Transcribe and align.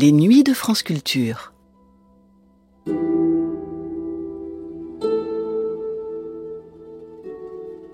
Les 0.00 0.12
nuits 0.12 0.44
de 0.44 0.52
France 0.52 0.84
Culture. 0.84 1.52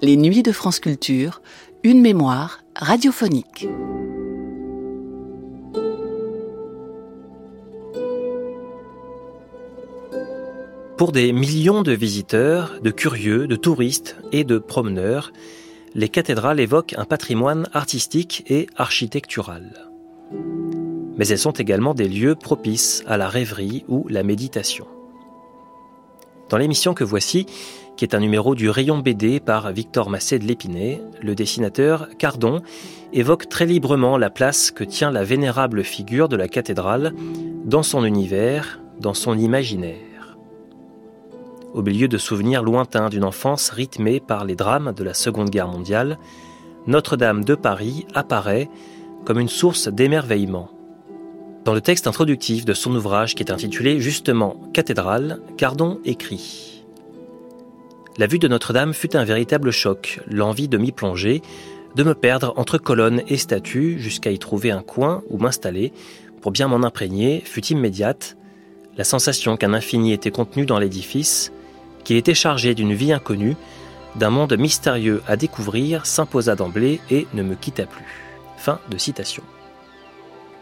Les 0.03 0.19
nuits 0.19 0.43
de 0.43 0.53
France 0.53 0.80
Culture, 0.80 1.40
une 1.82 2.03
mémoire 2.03 2.60
radiophonique. 2.77 3.67
Pour 10.99 11.10
des 11.13 11.32
millions 11.32 11.81
de 11.81 11.92
visiteurs, 11.92 12.82
de 12.82 12.91
curieux, 12.91 13.46
de 13.46 13.56
touristes 13.56 14.18
et 14.31 14.45
de 14.45 14.59
promeneurs, 14.59 15.32
les 15.95 16.10
cathédrales 16.10 16.60
évoquent 16.60 16.96
un 16.98 17.06
patrimoine 17.06 17.66
artistique 17.73 18.45
et 18.48 18.66
architectural. 18.77 19.93
Mais 21.16 21.28
elles 21.28 21.38
sont 21.38 21.52
également 21.52 21.95
des 21.95 22.09
lieux 22.09 22.34
propices 22.34 23.04
à 23.06 23.16
la 23.16 23.28
rêverie 23.28 23.84
ou 23.88 24.06
la 24.09 24.23
méditation. 24.23 24.86
Dans 26.48 26.59
l'émission 26.59 26.95
que 26.95 27.04
voici, 27.04 27.46
qui 27.96 28.04
est 28.04 28.14
un 28.14 28.20
numéro 28.20 28.54
du 28.54 28.68
rayon 28.68 28.98
BD 28.98 29.40
par 29.40 29.73
Victor 29.73 30.10
Massé 30.10 30.38
de 30.38 30.45
l'Épinay, 30.45 31.00
le 31.23 31.34
dessinateur 31.34 32.09
Cardon 32.18 32.60
évoque 33.12 33.48
très 33.48 33.66
librement 33.66 34.18
la 34.18 34.30
place 34.30 34.70
que 34.70 34.84
tient 34.84 35.10
la 35.10 35.24
vénérable 35.24 35.84
figure 35.84 36.28
de 36.28 36.37
la 36.37 36.48
cathédrale 36.48 37.15
dans 37.65 37.82
son 37.82 38.04
univers, 38.04 38.80
dans 39.01 39.15
son 39.15 39.38
imaginaire 39.38 40.15
au 41.74 41.82
milieu 41.82 42.06
de 42.06 42.18
souvenirs 42.18 42.62
lointains 42.62 43.09
d'une 43.09 43.24
enfance 43.24 43.68
rythmée 43.68 44.20
par 44.20 44.45
les 44.45 44.54
drames 44.54 44.92
de 44.96 45.02
la 45.02 45.12
Seconde 45.12 45.51
Guerre 45.51 45.68
mondiale, 45.68 46.18
Notre-Dame 46.87 47.45
de 47.45 47.56
Paris 47.56 48.06
apparaît 48.15 48.70
comme 49.24 49.40
une 49.40 49.48
source 49.48 49.88
d'émerveillement. 49.88 50.70
Dans 51.65 51.73
le 51.73 51.80
texte 51.80 52.07
introductif 52.07 52.66
de 52.66 52.74
son 52.74 52.95
ouvrage 52.95 53.34
qui 53.34 53.43
est 53.43 53.51
intitulé 53.51 53.98
justement 53.98 54.60
Cathédrale, 54.74 55.40
Cardon 55.57 55.98
écrit 56.04 56.84
La 58.18 58.26
vue 58.26 58.38
de 58.38 58.48
Notre-Dame 58.48 58.93
fut 58.93 59.16
un 59.16 59.24
véritable 59.24 59.70
choc, 59.70 60.20
l'envie 60.30 60.68
de 60.68 60.76
m'y 60.76 60.92
plonger, 60.92 61.40
de 61.96 62.02
me 62.02 62.15
perdre 62.15 62.52
entre 62.57 62.76
colonnes 62.76 63.23
et 63.29 63.38
statues 63.38 63.98
jusqu'à 63.98 64.31
y 64.31 64.39
trouver 64.39 64.73
un 64.73 64.83
coin 64.83 65.23
où 65.31 65.39
m'installer 65.39 65.95
pour 66.42 66.53
bien 66.53 66.69
m'en 66.69 66.87
imprégner 66.87 67.42
fut 67.47 67.65
immédiate. 67.69 68.37
La 68.98 69.05
sensation 69.05 69.57
qu'un 69.57 69.73
infini 69.73 70.12
était 70.12 70.31
contenu 70.31 70.67
dans 70.67 70.79
l'édifice, 70.79 71.51
qu'il 72.05 72.17
était 72.17 72.35
chargé 72.35 72.75
d'une 72.75 72.92
vie 72.92 73.15
inconnue, 73.15 73.57
d'un 74.17 74.31
monde 74.31 74.55
mystérieux 74.59 75.23
à 75.27 75.37
découvrir, 75.37 76.05
s'imposa 76.05 76.57
d'emblée 76.57 77.01
et 77.11 77.27
ne 77.33 77.42
me 77.42 77.55
quitta 77.55 77.87
plus. 77.87 78.05
Fin 78.59 78.81
de 78.91 78.98
citation. 78.98 79.42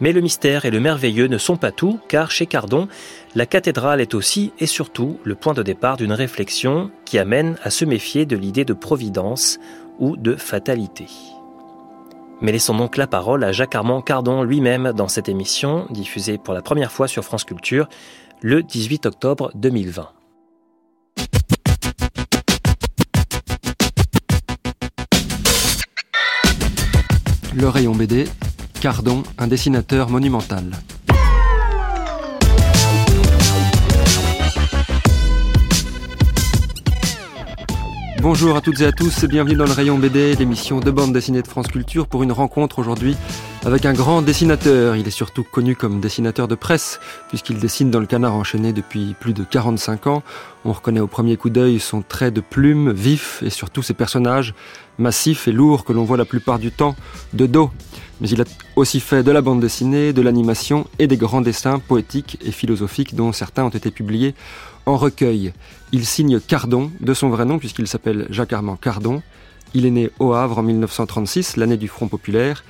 Mais 0.03 0.11
le 0.11 0.21
mystère 0.21 0.65
et 0.65 0.73
le 0.73 0.81
merveilleux 0.81 1.29
ne 1.29 1.39
sont 1.39 1.57
pas 1.57 1.71
tout, 1.71 2.01
car 2.09 2.33
chez 2.33 2.47
Cardon, 2.47 2.89
la 3.37 3.47
cathédrale 3.47 4.01
est 4.01 4.15
aussi 4.15 4.53
et 4.59 4.67
surtout 4.67 5.21
le 5.23 5.37
point 5.37 5.55
de 5.55 5.63
départ 5.63 5.97
d'une 5.97 6.11
réflexion 6.11 6.91
qui 7.05 7.21
amène 7.21 7.57
à 7.63 7.71
se 7.71 7.85
méfier 7.85 8.27
de 8.27 8.35
l'idée 8.35 8.65
de 8.65 8.73
providence 8.73 9.61
ou 10.01 10.17
de 10.17 10.35
fatalité. 10.35 11.07
Mais 12.41 12.51
laissons 12.51 12.75
donc 12.75 12.97
la 12.97 13.07
parole 13.07 13.45
à 13.45 13.53
Jacques 13.53 13.77
Armand 13.77 14.03
Cardon 14.03 14.43
lui-même 14.43 14.93
dans 14.93 15.07
cette 15.07 15.29
émission, 15.29 15.87
diffusée 15.91 16.37
pour 16.37 16.53
la 16.53 16.63
première 16.63 16.91
fois 16.91 17.07
sur 17.07 17.23
France 17.23 17.45
Culture 17.45 17.89
le 18.41 18.65
18 18.65 19.07
octobre 19.07 19.53
2020. 19.55 20.09
Le 27.55 27.69
rayon 27.69 27.95
BD, 27.95 28.25
Cardon, 28.83 29.23
un 29.39 29.47
dessinateur 29.47 30.11
monumental. 30.11 30.65
Bonjour 38.21 38.57
à 38.57 38.61
toutes 38.61 38.81
et 38.81 38.87
à 38.87 38.91
tous 38.91 39.23
et 39.23 39.29
bienvenue 39.29 39.55
dans 39.55 39.67
le 39.67 39.73
rayon 39.73 39.99
BD, 39.99 40.35
l'émission 40.35 40.81
de 40.81 40.91
bande 40.91 41.13
dessinée 41.13 41.43
de 41.43 41.47
France 41.47 41.69
Culture 41.69 42.09
pour 42.09 42.25
une 42.25 42.33
rencontre 42.33 42.81
aujourd'hui 42.81 43.17
avec 43.65 43.87
un 43.87 43.93
grand 43.93 44.23
dessinateur. 44.23 44.97
Il 44.97 45.07
est 45.07 45.13
surtout 45.13 45.45
connu 45.45 45.77
comme 45.77 46.01
dessinateur 46.01 46.49
de 46.49 46.55
presse 46.55 47.01
puisqu'il 47.29 47.59
dessine 47.59 47.91
dans 47.91 48.01
le 48.01 48.07
canard 48.07 48.35
enchaîné 48.35 48.73
depuis 48.73 49.15
plus 49.19 49.35
de 49.35 49.45
45 49.45 50.07
ans. 50.09 50.23
On 50.65 50.73
reconnaît 50.73 51.01
au 51.01 51.07
premier 51.07 51.37
coup 51.37 51.51
d'œil 51.51 51.79
son 51.79 52.03
trait 52.03 52.31
de 52.31 52.41
plume 52.41 52.93
vif 52.93 53.43
et 53.45 53.51
surtout 53.51 53.83
ses 53.83 53.95
personnages 53.95 54.55
massifs 54.99 55.47
et 55.47 55.53
lourds 55.53 55.85
que 55.85 55.93
l'on 55.93 56.05
voit 56.05 56.17
la 56.17 56.25
plupart 56.25 56.59
du 56.59 56.73
temps 56.73 56.97
de 57.33 57.47
dos. 57.47 57.71
Mais 58.21 58.29
il 58.29 58.41
a 58.41 58.45
aussi 58.77 59.01
fait 59.01 59.23
de 59.23 59.31
la 59.31 59.43
bande 59.43 59.61
dessinée, 59.61 60.13
de 60.13 60.23
l'animation 60.23 60.87
et 60.99 61.07
des 61.07 61.17
grands 61.17 61.41
dessins 61.41 61.79
poétiques 61.79 62.39
et 62.45 62.53
philosophiques 62.53 63.15
dont 63.15 63.33
certains 63.33 63.65
ont 63.65 63.71
été 63.71 63.91
publiés 63.91 64.35
en 64.87 64.97
recueil. 64.97 65.53
Il 65.93 66.05
signe 66.05 66.41
Cardon, 66.41 66.91
de 67.01 67.15
son 67.15 67.29
vrai 67.29 67.45
nom 67.45 67.59
puisqu'il 67.59 67.87
s'appelle 67.87 68.27
Jacques 68.31 68.53
Armand 68.53 68.77
Cardon. 68.77 69.23
Il 69.75 69.87
est 69.87 69.91
né 69.91 70.11
au 70.19 70.33
Havre 70.33 70.59
en 70.59 70.63
1936, 70.63 71.57
l'année 71.57 71.79
du 71.79 71.89
Front 71.89 72.09
populaire, 72.09 72.63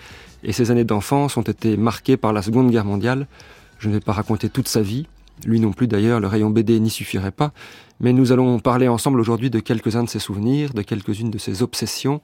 et 0.42 0.52
ses 0.52 0.70
années 0.70 0.84
d'enfance 0.84 1.36
ont 1.36 1.42
été 1.42 1.76
marquées 1.76 2.16
par 2.16 2.32
la 2.32 2.42
Seconde 2.42 2.70
Guerre 2.70 2.84
mondiale. 2.84 3.26
Je 3.78 3.88
ne 3.88 3.94
vais 3.94 4.00
pas 4.00 4.12
raconter 4.12 4.48
toute 4.48 4.68
sa 4.68 4.82
vie, 4.82 5.06
lui 5.44 5.60
non 5.60 5.72
plus 5.72 5.88
d'ailleurs, 5.88 6.20
le 6.20 6.26
rayon 6.26 6.50
BD 6.50 6.78
n'y 6.80 6.90
suffirait 6.90 7.30
pas, 7.30 7.52
mais 8.00 8.12
nous 8.12 8.32
allons 8.32 8.58
parler 8.58 8.88
ensemble 8.88 9.20
aujourd'hui 9.20 9.50
de 9.50 9.60
quelques-uns 9.60 10.04
de 10.04 10.08
ses 10.08 10.18
souvenirs, 10.18 10.74
de 10.74 10.82
quelques-unes 10.82 11.30
de 11.30 11.38
ses 11.38 11.62
obsessions, 11.62 12.20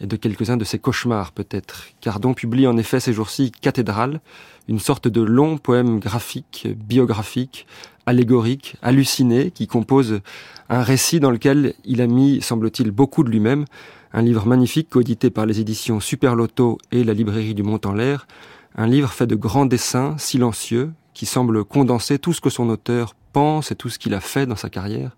et 0.00 0.06
de 0.06 0.16
quelques-uns 0.16 0.56
de 0.56 0.64
ses 0.64 0.78
cauchemars 0.78 1.32
peut-être. 1.32 1.86
Cardon 2.00 2.34
publie 2.34 2.66
en 2.66 2.76
effet 2.76 3.00
ces 3.00 3.12
jours-ci 3.12 3.52
Cathédrale, 3.52 4.20
une 4.68 4.80
sorte 4.80 5.08
de 5.08 5.20
long 5.20 5.58
poème 5.58 6.00
graphique, 6.00 6.68
biographique, 6.76 7.66
allégorique, 8.06 8.76
halluciné, 8.82 9.50
qui 9.50 9.66
compose 9.66 10.20
un 10.68 10.82
récit 10.82 11.20
dans 11.20 11.30
lequel 11.30 11.74
il 11.84 12.00
a 12.00 12.06
mis, 12.06 12.40
semble-t-il, 12.40 12.90
beaucoup 12.90 13.22
de 13.22 13.30
lui-même, 13.30 13.66
un 14.14 14.22
livre 14.22 14.46
magnifique 14.46 14.88
coédité 14.88 15.28
par 15.28 15.44
les 15.44 15.58
éditions 15.58 15.98
Super 15.98 16.36
Loto 16.36 16.78
et 16.92 17.02
la 17.02 17.14
librairie 17.14 17.54
du 17.54 17.64
Mont 17.64 17.80
en 17.84 17.92
l'air, 17.92 18.28
un 18.76 18.86
livre 18.86 19.10
fait 19.10 19.26
de 19.26 19.34
grands 19.34 19.66
dessins, 19.66 20.16
silencieux, 20.18 20.92
qui 21.14 21.26
semble 21.26 21.64
condenser 21.64 22.20
tout 22.20 22.32
ce 22.32 22.40
que 22.40 22.48
son 22.48 22.68
auteur 22.68 23.14
pense 23.32 23.72
et 23.72 23.74
tout 23.74 23.88
ce 23.88 23.98
qu'il 23.98 24.14
a 24.14 24.20
fait 24.20 24.46
dans 24.46 24.56
sa 24.56 24.70
carrière. 24.70 25.16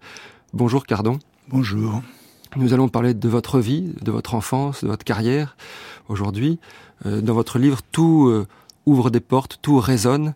Bonjour 0.54 0.86
Cardon. 0.86 1.18
Bonjour. 1.48 2.02
Nous 2.56 2.72
allons 2.72 2.88
parler 2.88 3.12
de 3.12 3.28
votre 3.28 3.58
vie, 3.60 3.92
de 4.00 4.10
votre 4.10 4.34
enfance, 4.34 4.82
de 4.82 4.88
votre 4.88 5.04
carrière 5.04 5.58
aujourd'hui. 6.08 6.58
Euh, 7.04 7.20
dans 7.20 7.34
votre 7.34 7.58
livre, 7.58 7.80
tout 7.92 8.28
euh, 8.28 8.46
ouvre 8.86 9.10
des 9.10 9.20
portes, 9.20 9.58
tout 9.60 9.78
résonne. 9.78 10.34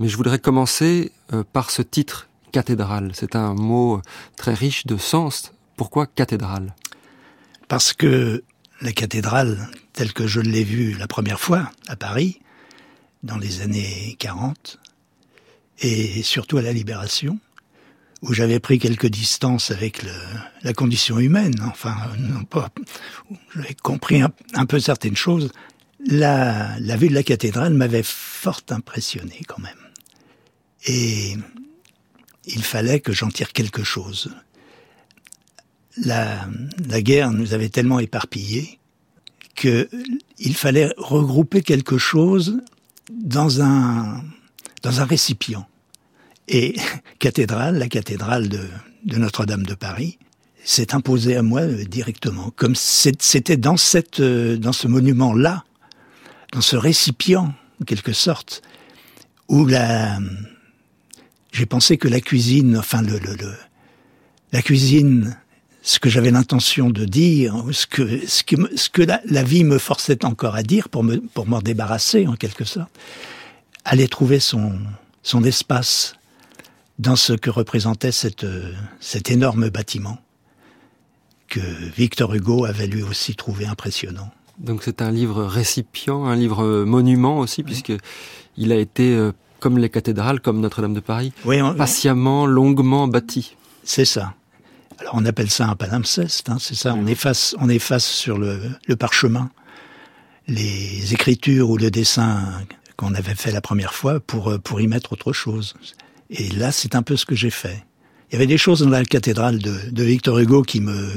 Mais 0.00 0.08
je 0.08 0.16
voudrais 0.16 0.40
commencer 0.40 1.12
euh, 1.32 1.44
par 1.52 1.70
ce 1.70 1.82
titre, 1.82 2.28
cathédrale. 2.50 3.12
C'est 3.14 3.36
un 3.36 3.54
mot 3.54 4.00
très 4.36 4.54
riche 4.54 4.86
de 4.86 4.96
sens. 4.96 5.52
Pourquoi 5.76 6.06
cathédrale? 6.06 6.74
Parce 7.70 7.92
que 7.92 8.42
la 8.80 8.90
cathédrale, 8.90 9.68
telle 9.92 10.12
que 10.12 10.26
je 10.26 10.40
l'ai 10.40 10.64
vue 10.64 10.94
la 10.94 11.06
première 11.06 11.38
fois 11.38 11.70
à 11.86 11.94
Paris, 11.94 12.40
dans 13.22 13.38
les 13.38 13.60
années 13.60 14.16
40, 14.18 14.80
et 15.78 16.24
surtout 16.24 16.58
à 16.58 16.62
la 16.62 16.72
Libération, 16.72 17.38
où 18.22 18.32
j'avais 18.32 18.58
pris 18.58 18.80
quelques 18.80 19.06
distances 19.06 19.70
avec 19.70 20.02
la 20.64 20.72
condition 20.72 21.20
humaine, 21.20 21.54
enfin, 21.64 21.94
non 22.18 22.42
pas, 22.42 22.70
j'avais 23.54 23.74
compris 23.74 24.20
un, 24.20 24.66
peu 24.66 24.80
certaines 24.80 25.16
choses, 25.16 25.52
la, 26.04 26.76
la 26.80 26.96
vue 26.96 27.08
de 27.08 27.14
la 27.14 27.22
cathédrale 27.22 27.74
m'avait 27.74 28.02
fort 28.02 28.62
impressionné 28.70 29.42
quand 29.46 29.60
même. 29.60 29.78
Et 30.86 31.36
il 32.46 32.64
fallait 32.64 32.98
que 32.98 33.12
j'en 33.12 33.28
tire 33.28 33.52
quelque 33.52 33.84
chose. 33.84 34.34
La, 36.04 36.48
guerre 37.02 37.30
nous 37.30 37.54
avait 37.54 37.68
tellement 37.68 37.98
éparpillés 37.98 38.78
que 39.54 39.88
il 40.38 40.54
fallait 40.54 40.92
regrouper 40.96 41.62
quelque 41.62 41.98
chose 41.98 42.60
dans 43.10 43.60
un, 43.60 44.22
dans 44.82 45.00
un 45.00 45.04
récipient. 45.04 45.66
Et 46.48 46.76
cathédrale, 47.18 47.78
la 47.78 47.88
cathédrale 47.88 48.48
de, 48.48 48.68
Notre-Dame 49.16 49.64
de 49.64 49.74
Paris, 49.74 50.18
s'est 50.64 50.94
imposée 50.94 51.36
à 51.36 51.42
moi 51.42 51.62
euh, 51.62 51.84
directement, 51.84 52.50
comme 52.56 52.74
c'était 52.74 53.56
dans 53.56 53.76
euh, 54.20 54.56
dans 54.56 54.72
ce 54.72 54.88
monument-là, 54.88 55.64
dans 56.52 56.60
ce 56.60 56.76
récipient, 56.76 57.54
en 57.80 57.84
quelque 57.84 58.12
sorte, 58.12 58.62
où 59.48 59.68
j'ai 61.52 61.66
pensé 61.66 61.96
que 61.96 62.08
la 62.08 62.20
cuisine, 62.20 62.76
enfin 62.76 63.02
le, 63.02 63.18
le, 63.18 63.34
le 63.34 63.54
la 64.52 64.62
cuisine, 64.62 65.36
ce 65.90 65.98
que 65.98 66.08
j'avais 66.08 66.30
l'intention 66.30 66.88
de 66.88 67.04
dire, 67.04 67.52
ce 67.72 67.84
que, 67.84 68.24
ce 68.28 68.44
que, 68.44 68.54
ce 68.76 68.88
que 68.88 69.02
la, 69.02 69.20
la, 69.24 69.42
vie 69.42 69.64
me 69.64 69.76
forçait 69.78 70.24
encore 70.24 70.54
à 70.54 70.62
dire 70.62 70.88
pour 70.88 71.02
me, 71.02 71.16
pour 71.20 71.48
m'en 71.48 71.60
débarrasser 71.60 72.28
en 72.28 72.36
quelque 72.36 72.64
sorte, 72.64 72.90
allait 73.84 74.06
trouver 74.06 74.38
son, 74.38 74.78
son 75.24 75.42
espace 75.42 76.14
dans 77.00 77.16
ce 77.16 77.32
que 77.32 77.50
représentait 77.50 78.12
cette, 78.12 78.46
cet 79.00 79.32
énorme 79.32 79.68
bâtiment 79.68 80.18
que 81.48 81.58
Victor 81.96 82.32
Hugo 82.34 82.66
avait 82.66 82.86
lui 82.86 83.02
aussi 83.02 83.34
trouvé 83.34 83.66
impressionnant. 83.66 84.30
Donc 84.58 84.82
c'est 84.84 85.02
un 85.02 85.10
livre 85.10 85.42
récipient, 85.44 86.24
un 86.24 86.36
livre 86.36 86.84
monument 86.84 87.38
aussi, 87.38 87.64
puisque 87.64 87.92
il 88.56 88.70
a 88.70 88.76
été 88.76 89.16
euh, 89.16 89.32
comme 89.58 89.76
les 89.76 89.90
cathédrales, 89.90 90.40
comme 90.40 90.60
Notre-Dame 90.60 90.94
de 90.94 91.00
Paris, 91.00 91.32
Oui, 91.44 91.60
on- 91.60 91.74
patiemment, 91.74 92.46
longuement 92.46 93.08
bâties. 93.08 93.56
c'est 93.82 94.04
ça. 94.04 94.34
Alors 95.00 95.14
on 95.14 95.24
appelle 95.24 95.50
ça 95.50 95.66
un 95.66 95.76
palimpseste, 95.76 96.50
hein, 96.50 96.58
c'est 96.60 96.74
ça. 96.74 96.94
On 96.94 97.06
efface, 97.06 97.56
on 97.58 97.68
efface 97.68 98.04
sur 98.04 98.38
le, 98.38 98.60
le 98.86 98.96
parchemin 98.96 99.50
les 100.46 101.14
écritures 101.14 101.70
ou 101.70 101.76
le 101.76 101.90
dessin 101.90 102.42
qu'on 102.96 103.14
avait 103.14 103.34
fait 103.34 103.52
la 103.52 103.60
première 103.60 103.94
fois 103.94 104.20
pour 104.20 104.48
euh, 104.48 104.58
pour 104.58 104.80
y 104.80 104.88
mettre 104.88 105.12
autre 105.12 105.32
chose. 105.32 105.74
Et 106.28 106.48
là, 106.50 106.72
c'est 106.72 106.94
un 106.94 107.02
peu 107.02 107.16
ce 107.16 107.24
que 107.24 107.34
j'ai 107.34 107.50
fait. 107.50 107.84
Il 108.30 108.34
y 108.34 108.36
avait 108.36 108.46
des 108.46 108.58
choses 108.58 108.80
dans 108.80 108.90
la 108.90 109.04
cathédrale 109.04 109.58
de, 109.58 109.90
de 109.90 110.02
Victor 110.04 110.38
Hugo 110.38 110.62
qui 110.62 110.80
me 110.80 111.08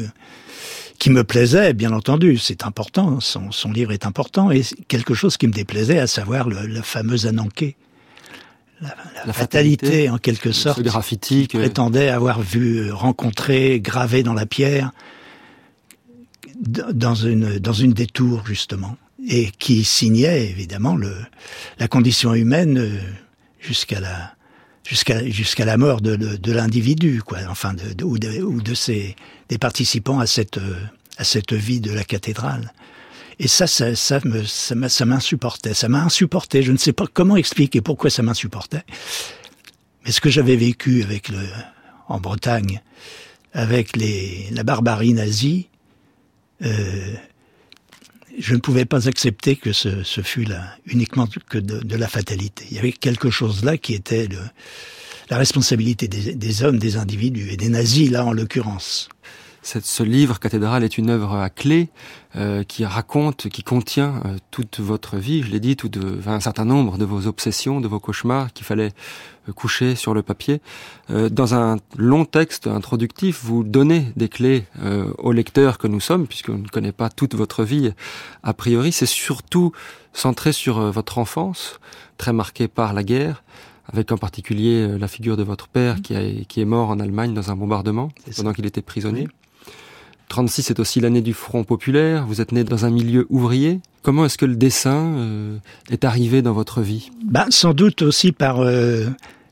qui 1.00 1.10
me 1.10 1.24
plaisait, 1.24 1.74
bien 1.74 1.92
entendu, 1.92 2.38
c'est 2.38 2.64
important, 2.64 3.20
son, 3.20 3.52
son 3.52 3.72
livre 3.72 3.92
est 3.92 4.06
important, 4.06 4.52
et 4.52 4.62
quelque 4.88 5.14
chose 5.14 5.36
qui 5.36 5.48
me 5.48 5.52
déplaisait, 5.52 6.00
à 6.00 6.08
savoir 6.08 6.48
le, 6.48 6.66
le 6.66 6.82
fameux 6.82 7.26
Ananké. 7.26 7.76
La, 8.84 8.90
la 9.16 9.26
La 9.28 9.34
fatalité, 9.34 9.86
fatalité, 9.86 10.10
en 10.10 10.18
quelque 10.18 10.52
sorte, 10.52 10.82
graffiti 10.82 11.48
que- 11.48 11.58
prétendait 11.58 12.10
avoir 12.10 12.42
vu, 12.42 12.92
rencontrer, 12.92 13.80
gravé 13.80 14.24
dans 14.24 14.34
la 14.34 14.46
pierre, 14.46 14.92
dans 16.94 17.16
une, 17.16 17.60
dans 17.60 17.74
une 17.74 17.94
des 17.94 18.08
tours, 18.08 18.46
justement, 18.46 18.96
et 19.28 19.52
qui 19.58 19.84
signait, 19.84 20.50
évidemment, 20.50 20.96
le, 20.96 21.14
la 21.80 21.88
condition 21.88 22.34
humaine 22.34 22.78
euh, 22.78 23.00
jusqu'à 23.60 24.00
la, 24.00 24.34
jusqu'à, 24.88 25.26
jusqu'à 25.30 25.66
la 25.66 25.78
mort 25.78 26.02
de, 26.02 26.16
de, 26.16 26.36
de 26.36 26.52
l'individu, 26.52 27.22
quoi, 27.26 27.40
enfin, 27.50 27.74
de, 27.74 27.94
de- 27.94 28.04
ou, 28.04 28.20
de, 28.20 28.42
ou 28.42 28.62
de 28.62 28.74
ses, 28.74 29.16
des 29.50 29.58
participants 29.58 30.20
à 30.20 30.26
cette, 30.28 30.58
euh, 30.58 30.76
à 31.18 31.24
cette 31.24 31.54
vie 31.54 31.80
de 31.80 31.92
la 31.92 32.04
cathédrale. 32.04 32.72
Et 33.40 33.48
ça, 33.48 33.68
ça, 33.68 33.96
ça 33.96 34.20
me, 34.24 34.44
ça 34.44 35.06
m'insupportait. 35.06 35.74
Ça 35.74 35.90
m'a 35.90 36.04
insupporté. 36.04 36.64
Je 36.64 36.72
ne 36.72 36.78
sais 36.78 36.94
pas 36.94 37.06
comment 37.12 37.36
expliquer 37.36 37.82
pourquoi 37.82 38.10
ça 38.10 38.24
m'insupportait. 38.24 38.84
Mais 40.06 40.12
ce 40.12 40.22
que 40.22 40.30
j'avais 40.30 40.56
vécu 40.56 41.04
avec 41.04 41.30
le, 41.30 41.40
en 42.08 42.20
Bretagne, 42.20 42.82
avec 43.54 43.96
les, 43.96 44.48
la 44.52 44.64
barbarie 44.64 45.14
nazie, 45.14 45.70
euh, 46.64 47.14
je 48.38 48.56
ne 48.56 48.60
pouvais 48.60 48.86
pas 48.86 49.08
accepter 49.08 49.56
que 49.56 49.74
ce, 49.74 50.04
ce 50.04 50.22
fût 50.22 50.44
là 50.44 50.76
uniquement 50.86 51.28
que 51.50 51.58
de, 51.58 51.96
la 51.96 52.08
fatalité. 52.08 52.66
Il 52.72 52.76
y 52.76 52.80
avait 52.80 52.92
quelque 52.92 53.30
chose 53.30 53.64
là 53.64 53.78
qui 53.78 53.94
était 53.94 54.28
la 55.30 55.38
responsabilité 55.38 56.08
des 56.08 56.64
hommes, 56.64 56.80
des 56.80 56.98
individus 56.98 57.50
et 57.52 57.58
des 57.58 57.70
nazis 57.70 58.10
là 58.10 58.26
en 58.26 58.34
l'occurrence. 58.34 59.10
Cette- 59.66 59.86
ce 59.86 60.04
livre 60.04 60.40
cathédrale 60.40 60.84
est 60.84 60.98
une 60.98 61.10
œuvre 61.10 61.34
à 61.36 61.50
clé 61.50 61.90
euh, 62.36 62.64
qui 62.64 62.84
raconte, 62.84 63.48
qui 63.48 63.64
contient 63.64 64.22
euh, 64.26 64.36
toute 64.52 64.80
votre 64.82 65.16
vie, 65.18 65.42
je 65.42 65.50
l'ai 65.52 65.62
dit, 65.62 65.76
tout 65.78 65.88
de, 65.88 66.18
enfin, 66.20 66.34
un 66.34 66.40
certain 66.42 66.66
nombre 66.66 66.98
de 66.98 67.06
vos 67.06 67.28
obsessions, 67.28 67.80
de 67.80 67.88
vos 67.88 68.00
cauchemars 68.00 68.52
qu'il 68.52 68.66
fallait 68.66 68.92
euh, 69.48 69.54
coucher 69.54 69.96
sur 69.96 70.14
le 70.14 70.22
papier. 70.22 70.60
Euh, 71.12 71.30
dans 71.30 71.56
un 71.56 71.78
long 71.96 72.26
texte 72.26 72.68
introductif, 72.68 73.42
vous 73.44 73.64
donnez 73.64 74.08
des 74.18 74.28
clés 74.28 74.66
euh, 74.82 75.12
aux 75.18 75.32
lecteurs 75.32 75.78
que 75.78 75.88
nous 75.88 76.02
sommes, 76.02 76.28
puisqu'on 76.28 76.58
ne 76.58 76.68
connaît 76.68 76.92
pas 76.92 77.10
toute 77.10 77.34
votre 77.34 77.64
vie 77.64 77.94
a 78.44 78.54
priori. 78.54 78.92
C'est 78.92 79.06
surtout 79.06 79.72
centré 80.12 80.52
sur 80.52 80.92
votre 80.92 81.20
enfance, 81.20 81.80
très 82.18 82.34
marquée 82.34 82.68
par 82.68 82.92
la 82.92 83.04
guerre, 83.04 83.44
avec 83.92 84.12
en 84.12 84.18
particulier 84.18 84.98
la 84.98 85.08
figure 85.08 85.38
de 85.38 85.44
votre 85.44 85.68
père 85.70 86.02
qui, 86.02 86.16
a- 86.16 86.44
qui 86.48 86.60
est 86.62 86.66
mort 86.66 86.90
en 86.90 87.00
Allemagne 87.00 87.34
dans 87.34 87.50
un 87.50 87.56
bombardement 87.56 88.10
pendant 88.36 88.52
qu'il 88.54 88.66
était 88.66 88.82
prisonnier. 88.82 89.28
36 90.34 90.72
est 90.72 90.80
aussi 90.80 91.00
l'année 91.00 91.22
du 91.22 91.36
Front 91.36 91.64
populaire. 91.64 92.26
Vous 92.26 92.42
êtes 92.42 92.54
né 92.54 92.64
dans 92.64 92.86
un 92.86 92.90
milieu 92.90 93.28
ouvrier. 93.30 93.82
Comment 94.02 94.26
est-ce 94.26 94.40
que 94.40 94.48
le 94.48 94.56
dessin 94.56 95.14
euh, 95.16 95.58
est 95.92 96.04
arrivé 96.06 96.42
dans 96.42 96.54
votre 96.54 96.82
vie? 96.82 97.12
Ben, 97.24 97.46
sans 97.52 97.76
doute 97.76 98.02
aussi 98.02 98.32
par, 98.32 98.62
euh, 98.62 99.06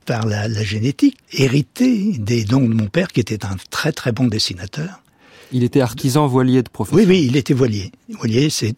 par 0.07 0.25
la, 0.25 0.47
la 0.47 0.63
génétique, 0.63 1.19
hérité 1.33 2.13
des 2.17 2.45
dons 2.45 2.67
de 2.67 2.73
mon 2.73 2.87
père 2.87 3.09
qui 3.09 3.19
était 3.19 3.45
un 3.45 3.57
très 3.69 3.91
très 3.91 4.11
bon 4.11 4.25
dessinateur. 4.25 5.03
Il 5.51 5.63
était 5.63 5.81
artisan 5.81 6.25
voilier 6.25 6.63
de 6.63 6.69
profession. 6.69 6.97
Oui, 6.97 7.05
oui, 7.07 7.27
il 7.27 7.35
était 7.35 7.53
voilier. 7.53 7.91
Voilier, 8.09 8.49
c'est, 8.49 8.73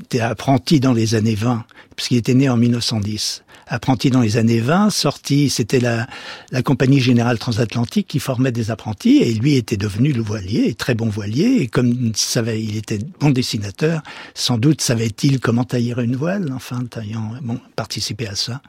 était 0.00 0.20
apprenti 0.20 0.80
dans 0.80 0.94
les 0.94 1.14
années 1.14 1.34
20, 1.34 1.66
puisqu'il 1.96 2.16
était 2.16 2.32
né 2.32 2.48
en 2.48 2.56
1910. 2.56 3.42
Apprenti 3.72 4.10
dans 4.10 4.20
les 4.20 4.36
années 4.36 4.58
20, 4.58 4.90
sorti, 4.90 5.48
c'était 5.48 5.78
la, 5.78 6.08
la 6.50 6.60
compagnie 6.60 6.98
générale 6.98 7.38
transatlantique 7.38 8.08
qui 8.08 8.18
formait 8.18 8.50
des 8.50 8.72
apprentis, 8.72 9.18
et 9.18 9.32
lui 9.32 9.54
était 9.54 9.76
devenu 9.76 10.12
le 10.12 10.22
voilier, 10.22 10.74
très 10.74 10.96
bon 10.96 11.08
voilier, 11.08 11.58
et 11.60 11.68
comme 11.68 12.12
savait, 12.16 12.60
il 12.60 12.76
était 12.76 12.98
bon 13.20 13.30
dessinateur, 13.30 14.02
sans 14.34 14.58
doute 14.58 14.80
savait-il 14.80 15.38
comment 15.38 15.62
tailler 15.62 15.94
une 15.98 16.16
voile, 16.16 16.50
enfin, 16.52 16.84
taillant, 16.84 17.30
bon, 17.42 17.60
participer 17.76 18.26
à 18.26 18.34
ça. 18.34 18.60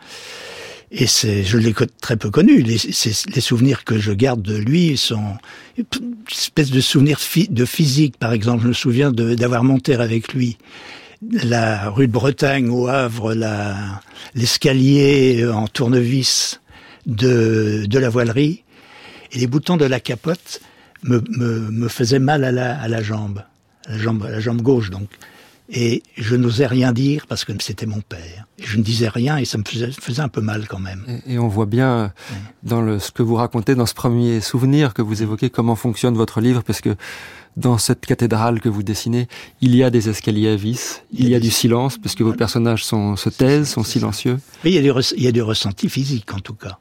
Et 0.91 1.07
c'est, 1.07 1.43
je 1.43 1.57
l'ai 1.57 1.73
très 2.01 2.17
peu 2.17 2.29
connu. 2.29 2.61
Les, 2.61 2.75
les 2.75 3.41
souvenirs 3.41 3.85
que 3.85 3.97
je 3.97 4.11
garde 4.11 4.41
de 4.41 4.57
lui 4.57 4.97
sont 4.97 5.37
une 5.77 6.15
espèce 6.29 6.69
de 6.69 6.81
souvenirs 6.81 7.19
de 7.49 7.65
physique. 7.65 8.17
Par 8.17 8.33
exemple, 8.33 8.63
je 8.63 8.67
me 8.67 8.73
souviens 8.73 9.11
d'avoir 9.11 9.63
monté 9.63 9.95
avec 9.95 10.33
lui 10.33 10.57
la 11.29 11.89
rue 11.89 12.07
de 12.07 12.11
Bretagne 12.11 12.69
au 12.69 12.87
Havre, 12.87 13.35
l'escalier 14.33 15.47
en 15.47 15.67
tournevis 15.67 16.61
de, 17.05 17.85
de 17.87 17.99
la 17.99 18.09
voilerie, 18.09 18.63
et 19.31 19.39
les 19.39 19.47
boutons 19.47 19.77
de 19.77 19.85
la 19.85 19.99
capote 19.99 20.61
me, 21.03 21.23
me, 21.29 21.71
me 21.71 21.87
faisaient 21.87 22.19
mal 22.19 22.43
à 22.43 22.51
la, 22.51 22.79
à 22.79 22.87
la 22.87 23.01
jambe, 23.01 23.43
la 23.87 23.97
jambe, 23.97 24.27
la 24.29 24.39
jambe 24.39 24.61
gauche 24.61 24.89
donc. 24.89 25.09
Et 25.73 26.03
je 26.17 26.35
n'osais 26.35 26.67
rien 26.67 26.91
dire 26.91 27.25
parce 27.27 27.45
que 27.45 27.53
c'était 27.61 27.85
mon 27.85 28.01
père. 28.01 28.45
Je 28.61 28.75
ne 28.77 28.83
disais 28.83 29.07
rien 29.07 29.37
et 29.37 29.45
ça 29.45 29.57
me 29.57 29.63
faisait, 29.65 29.89
faisait 29.91 30.21
un 30.21 30.27
peu 30.27 30.41
mal 30.41 30.67
quand 30.67 30.79
même. 30.79 31.05
Et, 31.25 31.35
et 31.35 31.39
on 31.39 31.47
voit 31.47 31.65
bien 31.65 31.89
euh, 31.93 32.07
dans 32.63 32.81
le, 32.81 32.99
ce 32.99 33.11
que 33.11 33.23
vous 33.23 33.35
racontez, 33.35 33.73
dans 33.75 33.85
ce 33.85 33.93
premier 33.93 34.41
souvenir 34.41 34.93
que 34.93 35.01
vous 35.01 35.23
évoquez, 35.23 35.49
comment 35.49 35.77
fonctionne 35.77 36.15
votre 36.15 36.41
livre, 36.41 36.61
parce 36.61 36.81
que 36.81 36.95
dans 37.55 37.77
cette 37.77 38.05
cathédrale 38.05 38.59
que 38.59 38.67
vous 38.69 38.83
dessinez, 38.83 39.29
il 39.61 39.73
y 39.75 39.81
a 39.83 39.89
des 39.89 40.09
escaliers 40.09 40.49
à 40.49 40.55
vis, 40.57 41.03
il 41.13 41.29
y 41.29 41.35
a 41.35 41.39
du 41.39 41.51
silence, 41.51 41.97
parce 41.97 42.15
que 42.15 42.23
vos 42.23 42.33
personnages 42.33 42.83
sont, 42.83 43.15
se 43.15 43.29
taisent, 43.29 43.69
sont 43.69 43.83
silencieux. 43.85 44.39
Mais 44.65 44.71
il 44.71 44.75
y 44.75 44.77
a 44.77 44.81
du, 44.81 44.91
res- 44.91 45.13
il 45.15 45.23
y 45.23 45.27
a 45.27 45.31
du 45.31 45.41
ressenti 45.41 45.87
physique 45.87 46.33
en 46.33 46.39
tout 46.39 46.53
cas. 46.53 46.79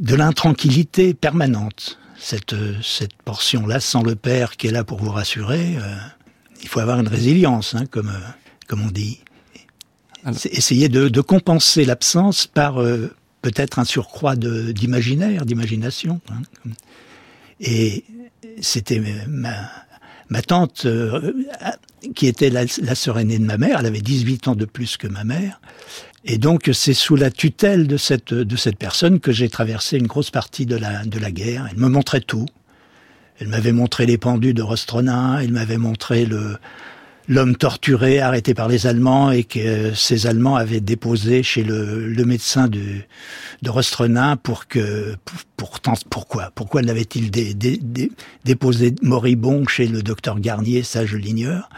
De 0.00 0.14
l'intranquillité 0.14 1.12
permanente. 1.14 1.98
Cette, 2.18 2.54
euh, 2.54 2.74
cette 2.82 3.14
portion-là, 3.24 3.78
sans 3.80 4.02
le 4.02 4.16
père 4.16 4.56
qui 4.56 4.66
est 4.68 4.70
là 4.70 4.84
pour 4.84 4.98
vous 4.98 5.10
rassurer, 5.10 5.76
euh, 5.76 5.94
il 6.66 6.68
faut 6.68 6.80
avoir 6.80 6.98
une 6.98 7.06
résilience, 7.08 7.74
hein, 7.76 7.86
comme, 7.86 8.08
euh, 8.08 8.18
comme 8.66 8.82
on 8.84 8.90
dit. 8.90 9.20
Alors- 10.24 10.38
essayer 10.50 10.88
de, 10.88 11.08
de 11.08 11.20
compenser 11.20 11.84
l'absence 11.84 12.48
par 12.48 12.82
euh, 12.82 13.14
peut-être 13.40 13.78
un 13.78 13.84
surcroît 13.84 14.34
d'imaginaire, 14.34 15.46
d'imagination. 15.46 16.20
hein, 16.30 16.42
Et 17.60 18.04
c'était 18.60 19.00
ma, 19.28 19.70
ma 20.28 20.42
tante, 20.42 20.86
euh, 20.86 21.32
qui 22.16 22.26
était 22.26 22.50
la, 22.50 22.64
la 22.82 22.94
sœur 22.96 23.18
aînée 23.20 23.38
de 23.38 23.44
ma 23.44 23.58
mère, 23.58 23.78
elle 23.80 23.86
avait 23.86 24.00
18 24.00 24.48
ans 24.48 24.56
de 24.56 24.64
plus 24.64 24.96
que 24.96 25.06
ma 25.06 25.22
mère. 25.22 25.60
Et 26.24 26.38
donc 26.38 26.68
c'est 26.72 26.94
sous 26.94 27.14
la 27.14 27.30
tutelle 27.30 27.86
de 27.86 27.96
cette, 27.96 28.34
de 28.34 28.56
cette 28.56 28.76
personne 28.78 29.20
que 29.20 29.30
j'ai 29.30 29.48
traversé 29.48 29.96
une 29.96 30.08
grosse 30.08 30.32
partie 30.32 30.66
de 30.66 30.74
la, 30.74 31.04
de 31.04 31.18
la 31.20 31.30
guerre. 31.30 31.68
Elle 31.70 31.78
me 31.78 31.88
montrait 31.88 32.20
tout. 32.20 32.46
Elle 33.40 33.48
m'avait 33.48 33.72
montré 33.72 34.06
les 34.06 34.18
pendus 34.18 34.54
de 34.54 34.62
Rostronin, 34.62 35.38
elle 35.38 35.52
m'avait 35.52 35.78
montré 35.78 36.26
le 36.26 36.56
l'homme 37.28 37.56
torturé, 37.56 38.20
arrêté 38.20 38.54
par 38.54 38.68
les 38.68 38.86
Allemands 38.86 39.32
et 39.32 39.42
que 39.42 39.92
ces 39.94 40.26
Allemands 40.28 40.56
avaient 40.56 40.80
déposé 40.80 41.42
chez 41.42 41.64
le, 41.64 42.06
le 42.06 42.24
médecin 42.24 42.68
de, 42.68 43.02
Rostronin 43.66 44.36
pour 44.36 44.68
que 44.68 45.16
pour, 45.24 45.38
pourtant 45.56 45.94
pourquoi? 46.08 46.52
Pourquoi 46.54 46.82
l'avait-il 46.82 47.32
dé, 47.32 47.52
dé, 47.54 47.80
dé, 47.82 48.12
déposé 48.44 48.94
moribond 49.02 49.66
chez 49.66 49.88
le 49.88 50.02
docteur 50.02 50.38
Garnier 50.38 50.84
ça 50.84 51.04
je 51.04 51.16
l'ignore 51.16 51.68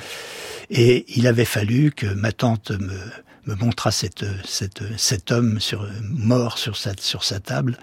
et 0.71 1.07
il 1.17 1.27
avait 1.27 1.47
fallu 1.47 1.93
que 1.93 2.07
ma 2.07 2.33
tante 2.33 2.73
me 2.73 2.99
me 3.47 3.91
cette, 3.91 4.27
cette, 4.45 4.83
cet 4.99 5.33
homme 5.33 5.59
sur, 5.59 5.89
mort 6.03 6.59
sur 6.59 6.77
sa, 6.77 6.93
sur 7.01 7.25
sa 7.25 7.41
table. 7.41 7.79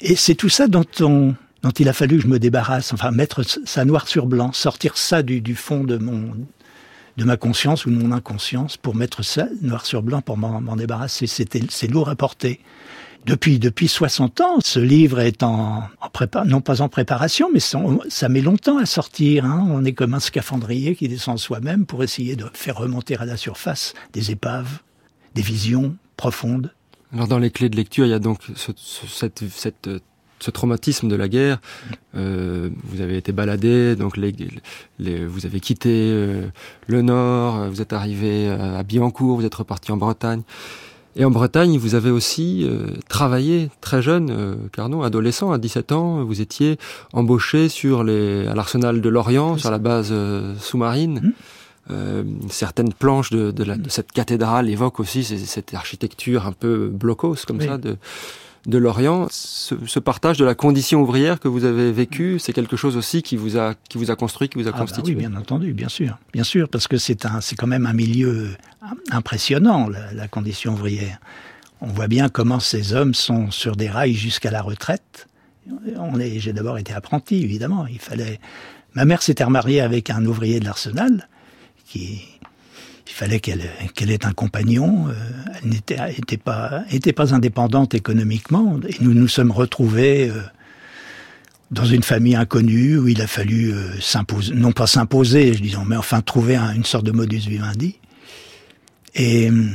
Et 0.00 0.16
c'est 0.16 0.34
tout 0.34 0.48
ça 0.48 0.66
dont, 0.66 0.84
on, 1.00 1.36
dont 1.64 1.70
il 1.70 1.88
a 1.88 1.94
fallu 1.94 2.16
que 2.18 2.22
je 2.22 2.28
me 2.28 2.38
débarrasse, 2.38 2.92
enfin 2.92 3.10
mettre 3.10 3.42
ça 3.42 3.86
noir 3.86 4.06
sur 4.06 4.26
blanc, 4.26 4.52
sortir 4.52 4.98
ça 4.98 5.22
du, 5.22 5.54
fond 5.54 5.82
de 5.82 5.96
mon 5.96 6.34
de 7.16 7.24
ma 7.24 7.38
conscience 7.38 7.86
ou 7.86 7.90
de 7.90 7.96
mon 7.96 8.12
inconscience 8.12 8.76
pour 8.76 8.94
mettre 8.94 9.22
ça 9.22 9.46
noir 9.62 9.86
sur 9.86 10.02
blanc 10.02 10.20
pour 10.20 10.36
m'en 10.36 10.76
débarrasser. 10.76 11.26
C'était 11.26 11.62
c'est 11.70 11.86
lourd 11.86 12.10
à 12.10 12.16
porter. 12.16 12.60
Depuis 13.24 13.58
depuis 13.58 13.88
60 13.88 14.42
ans, 14.42 14.58
ce 14.62 14.78
livre 14.78 15.20
est 15.20 15.42
en, 15.42 15.84
en 16.02 16.10
prépa, 16.12 16.44
non 16.44 16.60
pas 16.60 16.82
en 16.82 16.90
préparation, 16.90 17.48
mais 17.50 17.60
ça, 17.60 18.28
met 18.28 18.42
longtemps 18.42 18.76
à 18.76 18.84
sortir. 18.84 19.46
Hein. 19.46 19.66
On 19.70 19.86
est 19.86 19.94
comme 19.94 20.12
un 20.12 20.20
scaphandrier 20.20 20.94
qui 20.94 21.08
descend 21.08 21.38
soi-même 21.38 21.86
pour 21.86 22.04
essayer 22.04 22.36
de 22.36 22.44
faire 22.52 22.76
remonter 22.76 23.16
à 23.16 23.24
la 23.24 23.38
surface 23.38 23.94
des 24.12 24.30
épaves, 24.32 24.80
des 25.34 25.40
visions 25.40 25.96
profondes. 26.18 26.74
Alors 27.14 27.26
dans 27.26 27.38
les 27.38 27.50
clés 27.50 27.70
de 27.70 27.76
lecture, 27.76 28.04
il 28.04 28.10
y 28.10 28.14
a 28.14 28.18
donc 28.18 28.40
ce, 28.54 28.72
ce, 28.76 29.06
cette, 29.06 29.48
cette, 29.48 29.88
ce 30.44 30.50
traumatisme 30.50 31.08
de 31.08 31.16
la 31.16 31.28
guerre. 31.28 31.60
Euh, 32.16 32.68
vous 32.84 33.00
avez 33.00 33.16
été 33.16 33.32
baladé, 33.32 33.96
donc 33.96 34.16
les, 34.16 34.34
les, 34.98 35.24
vous 35.24 35.46
avez 35.46 35.60
quitté 35.60 35.90
euh, 35.90 36.46
le 36.86 37.02
nord, 37.02 37.68
vous 37.70 37.80
êtes 37.80 37.92
arrivé 37.92 38.48
à 38.48 38.82
Billancourt, 38.82 39.36
vous 39.36 39.46
êtes 39.46 39.54
reparti 39.54 39.92
en 39.92 39.96
Bretagne. 39.96 40.42
Et 41.16 41.24
en 41.24 41.30
Bretagne, 41.30 41.78
vous 41.78 41.94
avez 41.94 42.10
aussi 42.10 42.64
euh, 42.64 42.88
travaillé 43.08 43.70
très 43.80 44.02
jeune, 44.02 44.30
euh, 44.30 44.54
Carnot, 44.72 45.04
adolescent, 45.04 45.52
à 45.52 45.58
17 45.58 45.92
ans, 45.92 46.24
vous 46.24 46.40
étiez 46.40 46.76
embauché 47.12 47.68
sur 47.68 48.02
les, 48.02 48.46
à 48.48 48.54
l'arsenal 48.54 49.00
de 49.00 49.08
Lorient, 49.08 49.56
sur 49.56 49.70
la 49.70 49.78
base 49.78 50.08
euh, 50.10 50.54
sous-marine. 50.58 51.20
Mmh. 51.22 51.32
Euh, 51.90 52.24
certaines 52.48 52.92
planches 52.94 53.30
de, 53.30 53.50
de, 53.50 53.62
la, 53.62 53.76
de, 53.76 53.90
cette 53.90 54.10
cathédrale 54.10 54.70
évoquent 54.70 55.00
aussi 55.00 55.22
cette 55.22 55.74
architecture 55.74 56.46
un 56.46 56.52
peu 56.52 56.88
blocos, 56.88 57.36
comme 57.46 57.58
Oui. 57.58 57.66
ça, 57.66 57.78
de, 57.78 57.96
de 58.66 58.78
Lorient. 58.78 59.26
Ce, 59.30 59.74
ce 59.86 59.98
partage 59.98 60.38
de 60.38 60.44
la 60.44 60.54
condition 60.54 61.00
ouvrière 61.02 61.38
que 61.40 61.48
vous 61.48 61.64
avez 61.64 61.92
vécu, 61.92 62.38
c'est 62.38 62.52
quelque 62.52 62.76
chose 62.76 62.96
aussi 62.96 63.22
qui 63.22 63.36
vous 63.36 63.56
a, 63.58 63.74
qui 63.88 63.98
vous 63.98 64.10
a 64.10 64.16
construit, 64.16 64.48
qui 64.48 64.58
vous 64.58 64.66
a 64.66 64.70
Ah 64.70 64.72
bah 64.72 64.78
constitué. 64.80 65.14
oui, 65.14 65.20
bien 65.26 65.34
entendu, 65.36 65.72
bien 65.74 65.88
sûr, 65.88 66.18
bien 66.32 66.44
sûr, 66.44 66.68
parce 66.68 66.88
que 66.88 66.96
c'est 66.96 67.26
un, 67.26 67.40
c'est 67.40 67.56
quand 67.56 67.66
même 67.66 67.86
un 67.86 67.92
milieu 67.92 68.50
impressionnant, 69.10 69.88
la, 69.88 70.12
la 70.12 70.28
condition 70.28 70.72
ouvrière. 70.74 71.18
On 71.80 71.88
voit 71.88 72.08
bien 72.08 72.28
comment 72.28 72.60
ces 72.60 72.94
hommes 72.94 73.14
sont 73.14 73.50
sur 73.50 73.76
des 73.76 73.90
rails 73.90 74.14
jusqu'à 74.14 74.50
la 74.50 74.62
retraite. 74.62 75.26
On 75.98 76.18
est, 76.20 76.38
j'ai 76.38 76.52
d'abord 76.52 76.78
été 76.78 76.92
apprenti, 76.92 77.42
évidemment. 77.42 77.86
Il 77.86 77.98
fallait. 77.98 78.38
Ma 78.94 79.04
mère 79.04 79.22
s'était 79.22 79.44
remariée 79.44 79.80
avec 79.80 80.08
un 80.10 80.24
ouvrier 80.24 80.60
de 80.60 80.64
l'Arsenal, 80.64 81.28
qui 81.86 82.22
il 83.06 83.12
fallait 83.12 83.40
qu'elle 83.40 83.68
qu'elle 83.94 84.10
ait 84.10 84.24
un 84.26 84.32
compagnon. 84.32 85.08
Euh, 85.08 85.12
elle 85.62 85.70
n'était 85.70 85.98
était 86.16 86.36
pas 86.36 86.84
était 86.90 87.12
pas 87.12 87.34
indépendante 87.34 87.94
économiquement, 87.94 88.78
et 88.88 88.96
nous 89.00 89.14
nous 89.14 89.28
sommes 89.28 89.50
retrouvés. 89.50 90.30
Euh, 90.30 90.42
dans 91.70 91.86
une 91.86 92.04
famille 92.04 92.36
inconnue 92.36 92.98
où 92.98 93.08
il 93.08 93.20
a 93.20 93.26
fallu 93.26 93.72
euh, 93.72 93.98
s'imposer, 94.00 94.54
non 94.54 94.70
pas 94.70 94.86
s'imposer, 94.86 95.50
disons, 95.52 95.84
mais 95.84 95.96
enfin 95.96 96.20
trouver 96.20 96.54
un, 96.54 96.72
une 96.72 96.84
sorte 96.84 97.04
de 97.04 97.10
modus 97.10 97.48
vivendi. 97.48 97.98
Et 99.16 99.48
hum, 99.48 99.72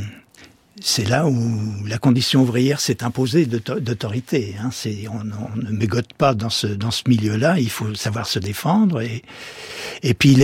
c'est 0.82 1.08
là 1.08 1.28
où 1.28 1.86
la 1.86 1.98
condition 1.98 2.42
ouvrière 2.42 2.80
s'est 2.80 3.04
imposée 3.04 3.46
d'auto- 3.46 3.80
d'autorité. 3.80 4.56
Hein. 4.62 4.70
On, 5.12 5.24
ne 5.60 5.72
mégote 5.72 6.14
pas 6.14 6.34
dans 6.34 6.50
ce, 6.50 6.68
milieu-là, 7.08 7.60
il 7.60 7.70
faut 7.70 7.94
savoir 7.96 8.28
se 8.28 8.40
défendre. 8.40 9.02
Et, 9.02 10.14
puis, 10.14 10.38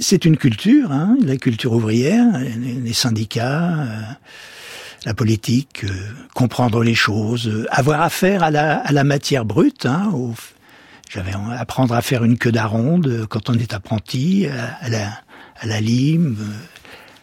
c'est 0.00 0.24
une 0.24 0.36
culture, 0.36 0.92
hein, 0.92 1.16
la 1.22 1.36
culture 1.36 1.72
ouvrière, 1.72 2.26
les, 2.38 2.92
syndicats. 2.92 3.80
Euh, 3.80 4.02
la 5.04 5.14
politique, 5.14 5.84
euh, 5.84 5.90
comprendre 6.34 6.82
les 6.82 6.96
choses, 6.96 7.66
avoir 7.70 8.02
affaire 8.02 8.42
à 8.42 8.50
la, 8.50 9.04
matière 9.04 9.44
brute. 9.44 9.86
Hein, 9.86 10.12
j'avais 11.08 11.32
apprendre 11.56 11.94
à 11.94 12.02
faire 12.02 12.24
une 12.24 12.36
queue 12.36 12.50
d'aronde 12.50 13.06
euh, 13.06 13.26
quand 13.26 13.48
on 13.48 13.54
est 13.54 13.74
apprenti, 13.74 14.46
à, 14.46 14.88
la, 14.88 15.80
lime, 15.80 16.36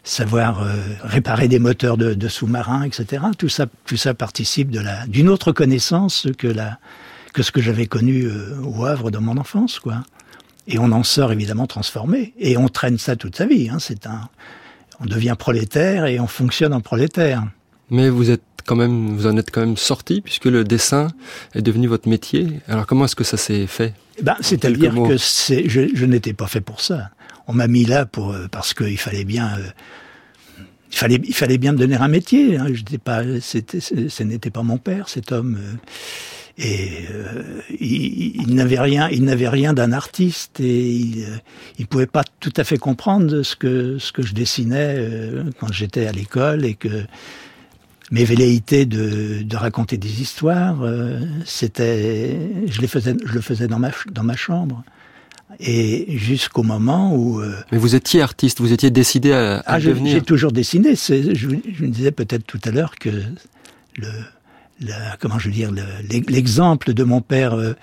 savoir 0.06 0.62
euh, 0.62 0.72
réparer 1.02 1.50
des 1.50 1.60
moteurs 1.60 1.98
de, 1.98 2.14
de 2.14 2.28
sous-marins, 2.28 2.84
etc. 2.84 3.26
Tout 3.38 3.50
ça, 3.50 3.66
tout 3.86 3.98
ça 3.98 4.14
participe 4.14 4.70
de 4.70 4.80
la, 4.80 5.06
d'une 5.08 5.28
autre 5.28 5.52
connaissance 5.52 6.28
que 6.38 6.48
la, 6.48 6.80
que 7.34 7.44
ce 7.44 7.52
que 7.52 7.60
j'avais 7.60 7.88
connu 7.88 8.24
euh, 8.24 8.56
au 8.64 8.86
Havre 8.86 9.12
dans 9.12 9.22
mon 9.22 9.36
enfance, 9.38 9.80
quoi. 9.80 10.04
Et 10.68 10.80
on 10.80 10.92
en 10.92 11.04
sort 11.04 11.32
évidemment 11.32 11.68
transformé, 11.68 12.34
et 12.40 12.56
on 12.56 12.70
traîne 12.70 12.98
ça 12.98 13.16
toute 13.16 13.36
sa 13.36 13.46
vie. 13.46 13.70
Hein, 13.70 13.78
c'est 13.80 14.08
un, 14.08 14.30
on 15.00 15.06
devient 15.06 15.36
prolétaire 15.38 16.06
et 16.06 16.20
on 16.20 16.28
fonctionne 16.28 16.74
en 16.74 16.82
prolétaire. 16.82 17.44
Mais 17.90 18.10
vous 18.10 18.30
êtes 18.30 18.42
quand 18.66 18.76
même, 18.76 19.16
vous 19.16 19.28
en 19.28 19.38
êtes 19.38 19.52
quand 19.52 19.62
même 19.62 19.78
sorti 19.78 20.22
puisque 20.22 20.46
le 20.46 20.64
dessin 20.64 21.10
est 21.54 21.62
devenu 21.62 21.88
votre 21.88 22.10
métier. 22.10 22.62
Alors 22.68 22.88
comment 22.88 23.06
est-ce 23.06 23.16
que 23.16 23.24
ça 23.24 23.38
s'est 23.38 23.68
fait? 23.68 23.94
Ben, 24.22 24.38
c'est-à-dire 24.42 24.94
que 25.08 25.18
c'est, 25.18 25.68
je, 25.68 25.82
je 25.94 26.06
n'étais 26.06 26.34
pas 26.34 26.48
fait 26.48 26.62
pour 26.62 26.82
ça. 26.82 27.10
On 27.48 27.54
m'a 27.54 27.68
mis 27.68 27.86
là 27.86 28.06
pour 28.06 28.32
euh, 28.34 28.48
parce 28.50 28.74
qu'il 28.74 28.98
fallait 28.98 29.25
bien, 29.25 29.58
euh, 29.58 29.70
il 30.92 30.98
fallait, 30.98 31.22
il 31.24 31.34
fallait 31.34 31.58
bien 31.58 31.72
me 31.74 31.78
donner 31.78 31.96
un 31.96 32.08
métier. 32.08 32.58
Hein. 32.58 32.68
J'étais 32.74 32.98
pas, 32.98 33.22
c'était, 33.42 33.80
ce 33.80 34.24
n'était 34.24 34.50
pas 34.52 34.64
mon 34.64 34.78
père, 34.78 35.10
cet 35.10 35.32
homme. 35.32 35.58
euh, 35.58 35.75
et 36.58 37.06
euh, 37.12 37.60
il, 37.82 38.42
il 38.48 38.56
n'avait 38.56 38.80
rien, 38.80 39.10
il 39.10 39.25
n'avait 39.25 39.50
rien 39.50 39.74
d'un 39.74 39.92
artiste 39.92 40.62
et 40.62 40.90
il, 40.90 41.28
il 41.78 41.86
pouvait 41.86 42.08
pas 42.08 42.24
tout 42.40 42.54
à 42.56 42.64
fait 42.64 42.78
comprendre 42.78 43.44
ce 43.44 43.58
que 43.58 43.98
ce 44.00 44.14
que 44.14 44.22
je 44.22 44.34
dessinais 44.34 45.06
quand 45.60 45.74
j'étais 45.74 46.08
à 46.08 46.14
l'école 46.14 46.64
et 46.64 46.75
que 46.75 47.06
mes 48.12 48.24
velléités 48.24 48.86
de, 48.86 49.42
de 49.44 49.58
raconter 49.58 49.98
des 49.98 50.22
histoires, 50.22 50.82
euh, 50.84 51.20
c'était, 51.44 52.38
je 52.68 52.80
les 52.80 52.88
faisais, 52.88 53.16
je 53.25 53.34
le 53.34 53.42
faisais 53.42 53.68
dans 53.68 53.80
ma 53.80 53.92
dans 54.12 54.24
ma 54.24 54.36
chambre, 54.36 54.84
et 55.60 56.18
jusqu'au 56.18 56.64
moment 56.64 57.16
où 57.16 57.40
euh, 57.42 57.56
Mais 57.72 57.78
vous 57.78 57.96
étiez 57.96 58.22
artiste, 58.22 58.60
vous 58.60 58.74
étiez 58.74 58.92
décidé 58.92 59.32
à, 59.32 59.58
à 59.58 59.64
ah, 59.66 59.80
j'ai 59.80 59.90
devenir. 59.90 60.14
j'ai 60.14 60.22
toujours 60.22 60.52
dessiné. 60.52 60.96
Je, 60.96 61.48
me 61.48 61.88
disais 61.88 62.12
peut-être 62.12 62.46
tout 62.46 62.60
à 62.66 62.72
l'heure 62.72 62.96
que 62.96 63.10
le, 63.10 64.08
la- 64.82 65.16
comment 65.20 65.40
je 65.40 65.48
veux 65.50 65.54
dire, 65.56 65.72
le- 65.72 65.84
l'exemple 66.30 66.94
de 66.94 67.04
mon 67.04 67.22
père, 67.22 67.54
euh, 67.54 67.74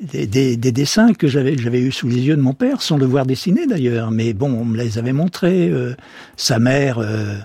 des, 0.00 0.26
des- 0.26 0.56
des 0.56 0.72
dessins 0.72 1.12
que 1.12 1.26
j'avais, 1.28 1.58
j'avais 1.58 1.80
eu 1.80 1.92
sous 1.92 2.08
les 2.08 2.20
yeux 2.22 2.36
de 2.36 2.40
mon 2.42 2.54
père, 2.54 2.82
sans 2.82 2.96
le 2.96 3.06
voir 3.06 3.26
dessiner 3.26 3.66
d'ailleurs. 3.66 4.10
Mais 4.10 4.32
bon, 4.32 4.50
on 4.52 4.64
me 4.64 4.76
les 4.78 4.96
avait 4.98 5.12
montrés. 5.12 5.68
euh, 5.68 5.94
sa 6.36 6.58
mère, 6.58 6.98
euh, 6.98 7.36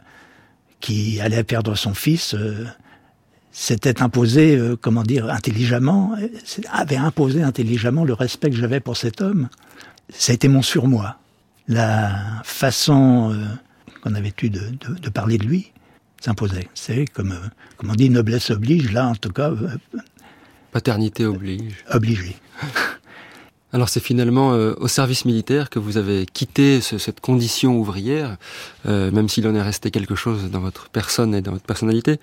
qui 0.79 1.19
allait 1.21 1.43
perdre 1.43 1.75
son 1.75 1.93
fils, 1.93 2.35
s'était 3.51 4.01
imposé, 4.01 4.55
euh, 4.57 4.75
comment 4.79 5.03
dire, 5.03 5.29
intelligemment, 5.29 6.15
avait 6.71 6.95
imposé 6.97 7.43
intelligemment 7.43 8.03
le 8.03 8.13
respect 8.13 8.49
que 8.49 8.55
j'avais 8.57 8.79
pour 8.79 8.97
cet 8.97 9.21
homme. 9.21 9.47
Ça 10.09 10.31
a 10.31 10.35
été 10.35 10.47
mon 10.47 10.61
surmoi. 10.61 11.17
La 11.67 12.41
façon 12.43 13.31
euh, 13.33 13.45
qu'on 14.03 14.15
avait 14.15 14.33
eu 14.41 14.49
de, 14.49 14.59
de, 14.59 14.95
de 14.99 15.09
parler 15.09 15.37
de 15.37 15.45
lui 15.45 15.71
s'imposait. 16.21 16.67
C'est 16.73 17.05
comme, 17.05 17.31
euh, 17.31 17.47
comme 17.77 17.89
on 17.89 17.95
dit, 17.95 18.09
noblesse 18.09 18.49
oblige, 18.49 18.91
là 18.91 19.07
en 19.07 19.15
tout 19.15 19.31
cas, 19.31 19.49
euh, 19.51 19.69
Paternité 20.71 21.25
oblige. 21.25 21.83
obligé. 21.93 22.35
Alors 23.73 23.89
c'est 23.89 23.99
finalement 24.01 24.53
euh, 24.53 24.73
au 24.77 24.87
service 24.87 25.25
militaire 25.25 25.69
que 25.71 25.79
vous 25.79 25.97
avez 25.97 26.27
quitté 26.31 26.79
ce- 26.79 26.99
cette 26.99 27.21
condition 27.21 27.75
ouvrière, 27.79 28.37
euh, 28.85 29.09
même 29.11 29.27
s'il 29.29 29.47
en 29.47 29.55
est 29.55 29.61
resté 29.61 29.89
quelque 29.89 30.13
chose 30.15 30.51
dans 30.51 30.59
votre 30.59 30.89
personne 30.89 31.33
et 31.33 31.41
dans 31.41 31.51
votre 31.53 31.65
personnalité. 31.65 32.19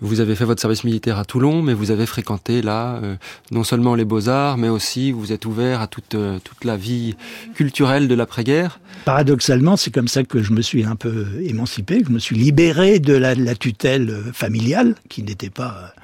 Vous 0.00 0.18
avez 0.18 0.34
fait 0.34 0.44
votre 0.44 0.60
service 0.60 0.82
militaire 0.82 1.18
à 1.18 1.24
Toulon, 1.24 1.62
mais 1.62 1.74
vous 1.74 1.92
avez 1.92 2.06
fréquenté 2.06 2.60
là 2.60 2.96
euh, 3.02 3.14
non 3.52 3.62
seulement 3.62 3.94
les 3.94 4.04
beaux-arts, 4.04 4.58
mais 4.58 4.68
aussi 4.68 5.12
vous 5.12 5.32
êtes 5.32 5.46
ouvert 5.46 5.80
à 5.80 5.86
toute, 5.86 6.16
euh, 6.16 6.40
toute 6.42 6.64
la 6.64 6.76
vie 6.76 7.14
culturelle 7.54 8.08
de 8.08 8.14
l'après-guerre. 8.14 8.80
Paradoxalement, 9.04 9.76
c'est 9.76 9.92
comme 9.92 10.08
ça 10.08 10.24
que 10.24 10.42
je 10.42 10.52
me 10.52 10.60
suis 10.60 10.84
un 10.84 10.96
peu 10.96 11.26
émancipé, 11.40 12.00
que 12.00 12.08
je 12.08 12.12
me 12.12 12.18
suis 12.18 12.36
libéré 12.36 12.98
de 12.98 13.14
la, 13.14 13.54
tutelle 13.54 14.10
euh, 14.10 14.32
familiale, 14.32 14.96
qui 15.08 15.22
n'était 15.22 15.50
pas, 15.50 15.94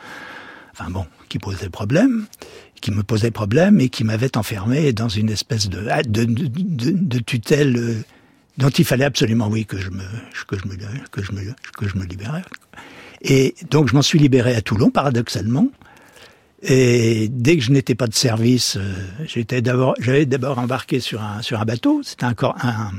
enfin 0.73 0.90
bon, 0.90 1.07
qui 1.28 1.40
posait 1.40 1.68
problème, 1.68 2.26
qui 2.80 2.92
me 2.92 3.02
posait 3.02 3.33
problème 3.33 3.80
et 3.80 3.88
qui 3.88 4.04
m'avait 4.04 4.37
enfermé 4.37 4.92
dans 4.92 5.09
une 5.09 5.30
espèce 5.30 5.68
de, 5.68 5.80
de, 6.07 6.25
de, 6.25 6.47
de, 6.47 6.90
de 6.92 7.18
tutelle 7.18 8.04
dont 8.59 8.71
il 8.71 8.85
fallait 8.85 9.04
absolument, 9.04 9.49
oui, 9.49 9.64
que 9.64 9.78
je 9.78 9.90
me, 9.90 10.02
que 10.47 10.59
je 10.59 10.66
me, 10.66 10.76
que 11.11 11.23
je 11.23 11.33
me, 11.33 11.40
que 11.76 11.88
je 11.88 11.97
me 11.97 12.04
libérais. 12.04 12.42
Et 13.22 13.54
donc 13.70 13.88
je 13.88 13.94
m'en 13.94 14.02
suis 14.02 14.18
libéré 14.18 14.54
à 14.54 14.60
Toulon, 14.60 14.90
paradoxalement. 14.90 15.68
Et 16.62 17.28
dès 17.30 17.56
que 17.56 17.62
je 17.62 17.70
n'étais 17.70 17.94
pas 17.94 18.08
de 18.08 18.14
service, 18.14 18.76
euh, 18.76 18.92
j'étais 19.26 19.62
d'abord, 19.62 19.94
j'avais 20.00 20.26
d'abord 20.26 20.58
embarqué 20.58 20.98
sur 20.98 21.22
un 21.22 21.40
sur 21.40 21.60
un 21.60 21.64
bateau. 21.64 22.00
C'était 22.02 22.25
un, 22.25 22.34
cor- 22.34 22.56
un 22.62 22.90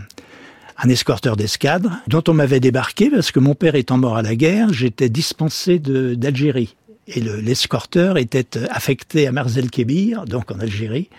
un 0.81 0.87
escorteur 0.87 1.35
d'escadre 1.35 1.91
dont 2.07 2.23
on 2.29 2.33
m'avait 2.33 2.61
débarqué 2.61 3.09
parce 3.09 3.31
que 3.31 3.39
mon 3.41 3.53
père 3.55 3.75
étant 3.75 3.97
mort 3.97 4.15
à 4.15 4.21
la 4.21 4.35
guerre, 4.35 4.71
j'étais 4.71 5.09
dispensé 5.09 5.77
d'Algérie. 5.77 6.77
Et 7.07 7.19
le- 7.19 7.41
l'escorteur 7.41 8.17
était 8.17 8.55
euh, 8.55 8.65
affecté 8.69 9.27
à 9.27 9.33
Marzel-Kébir, 9.33 10.23
donc 10.25 10.51
en 10.51 10.59
Algérie. 10.59 11.09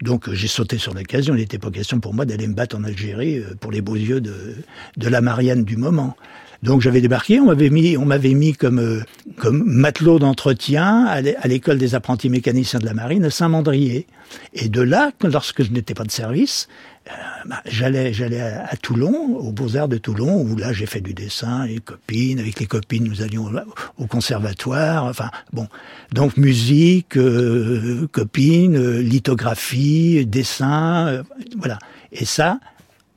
Donc 0.00 0.28
euh, 0.28 0.34
j'ai 0.34 0.46
sauté 0.46 0.78
sur 0.78 0.94
l'occasion. 0.94 1.34
Il 1.34 1.38
n'était 1.38 1.58
pas 1.58 1.72
question 1.72 1.98
pour 1.98 2.14
moi 2.14 2.24
d'aller 2.24 2.46
me 2.46 2.54
battre 2.54 2.76
en 2.76 2.84
Algérie 2.84 3.40
pour 3.58 3.72
les 3.72 3.80
beaux 3.80 3.96
yeux 3.96 4.20
de, 4.20 4.54
de 4.96 5.08
la 5.08 5.20
Marianne 5.20 5.64
du 5.64 5.76
moment. 5.76 6.16
Donc 6.62 6.82
j'avais 6.82 7.00
débarqué, 7.00 7.40
on 7.40 7.46
m'avait 7.46 7.70
mis, 7.70 7.96
on 7.96 8.04
m'avait 8.04 8.34
mis 8.34 8.52
comme 8.52 8.78
euh, 8.80 9.00
comme 9.36 9.62
matelot 9.64 10.18
d'entretien 10.18 11.06
à 11.06 11.20
l'é- 11.22 11.36
à 11.36 11.48
l'école 11.48 11.78
des 11.78 11.94
apprentis 11.94 12.28
mécaniciens 12.28 12.78
de 12.80 12.84
la 12.84 12.92
marine 12.94 13.24
à 13.24 13.30
Saint-Mandrier. 13.30 14.06
Et 14.52 14.68
de 14.68 14.82
là, 14.82 15.10
lorsque 15.24 15.62
je 15.62 15.72
n'étais 15.72 15.94
pas 15.94 16.04
de 16.04 16.10
service, 16.10 16.68
euh, 17.08 17.12
bah, 17.48 17.62
j'allais 17.64 18.12
j'allais 18.12 18.42
à, 18.42 18.76
Toulon, 18.76 19.36
aux 19.38 19.52
Beaux 19.52 19.74
Arts 19.76 19.88
de 19.88 19.96
Toulon, 19.96 20.42
où 20.42 20.54
là 20.56 20.72
j'ai 20.74 20.84
fait 20.86 21.00
du 21.00 21.14
dessin, 21.14 21.64
les 21.66 21.78
copines, 21.80 22.38
avec 22.38 22.60
les 22.60 22.66
copines 22.66 23.04
nous 23.04 23.22
allions 23.22 23.46
au- 23.46 24.02
au 24.02 24.06
conservatoire, 24.06 25.06
enfin 25.06 25.30
bon, 25.54 25.66
donc 26.12 26.36
musique, 26.36 27.16
euh, 27.16 28.06
copines, 28.12 28.76
euh, 28.76 29.00
lithographie, 29.00 30.26
dessin, 30.26 31.06
euh, 31.08 31.22
voilà. 31.58 31.78
Et 32.12 32.26
ça, 32.26 32.60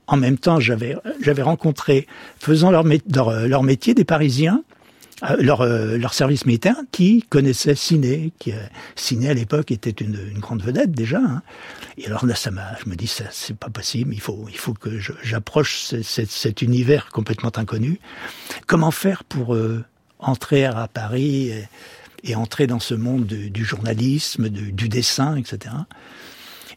en 0.06 0.16
même 0.16 0.38
temps, 0.38 0.60
j'avais 0.60 0.96
rencontré, 1.42 2.06
faisant 2.38 2.70
leur, 2.70 2.84
leur, 2.84 3.46
leur 3.48 3.62
métier, 3.62 3.94
des 3.94 4.04
Parisiens, 4.04 4.62
euh, 5.22 5.36
leur, 5.38 5.60
euh, 5.62 5.96
leur 5.96 6.12
service 6.12 6.44
militaire, 6.44 6.76
qui 6.92 7.22
connaissaient 7.30 7.74
Ciné, 7.74 8.32
qui 8.38 8.52
euh, 8.52 8.56
Ciné 8.96 9.30
à 9.30 9.34
l'époque 9.34 9.70
était 9.70 9.90
une, 9.90 10.18
une 10.30 10.40
grande 10.40 10.62
vedette 10.62 10.90
déjà. 10.92 11.18
hein. 11.18 11.42
Et 11.96 12.06
alors 12.06 12.26
là, 12.26 12.34
ça 12.34 12.50
m'a, 12.50 12.76
je 12.84 12.90
me 12.90 12.96
dis, 12.96 13.06
ça 13.06 13.24
c'est 13.30 13.56
pas 13.56 13.70
possible. 13.70 14.12
Il 14.12 14.20
faut, 14.20 14.46
il 14.50 14.56
faut 14.58 14.74
que 14.74 14.98
j'approche 15.22 15.76
ce- 15.78 16.02
ce- 16.02 16.24
cet 16.26 16.60
univers 16.62 17.10
complètement 17.10 17.52
inconnu. 17.56 18.00
Comment 18.66 18.90
faire 18.90 19.22
pour 19.24 19.54
euh, 19.54 19.84
entrer 20.18 20.64
à 20.64 20.88
Paris 20.92 21.50
et, 22.24 22.34
entrer 22.34 22.66
dans 22.66 22.80
ce 22.80 22.94
monde 22.94 23.26
du, 23.26 23.64
journalisme, 23.64 24.48
du 24.48 24.88
dessin, 24.88 25.36
etc. 25.36 25.74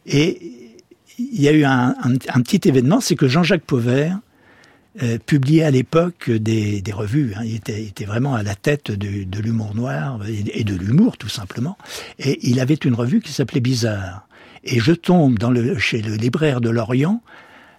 Et 0.06 0.67
il 1.18 1.40
y 1.40 1.48
a 1.48 1.52
eu 1.52 1.64
un, 1.64 1.94
petit 2.42 2.68
événement, 2.68 3.00
c'est 3.00 3.16
que 3.16 3.28
Jean-Jacques 3.28 3.64
Pauvert 3.64 4.18
euh, 5.02 5.18
publiait 5.18 5.64
à 5.64 5.70
l'époque 5.70 6.30
des, 6.30 6.82
revues. 6.92 7.34
Hein. 7.36 7.42
Il, 7.44 7.56
était, 7.56 8.04
vraiment 8.04 8.34
à 8.34 8.42
la 8.42 8.54
tête 8.54 8.90
de, 8.90 9.40
l'humour 9.40 9.74
noir 9.74 10.20
et, 10.26 10.64
de 10.64 10.74
l'humour 10.74 11.16
tout 11.16 11.28
simplement. 11.28 11.76
Et 12.18 12.38
il 12.48 12.60
avait 12.60 12.74
une 12.74 12.94
revue 12.94 13.20
qui 13.20 13.32
s'appelait 13.32 13.60
Bizarre. 13.60 14.26
Et 14.64 14.80
je 14.80 14.92
tombe 14.92 15.38
dans 15.38 15.50
le, 15.50 15.78
chez 15.78 16.02
le 16.02 16.14
libraire 16.14 16.60
de 16.60 16.70
Lorient 16.70 17.22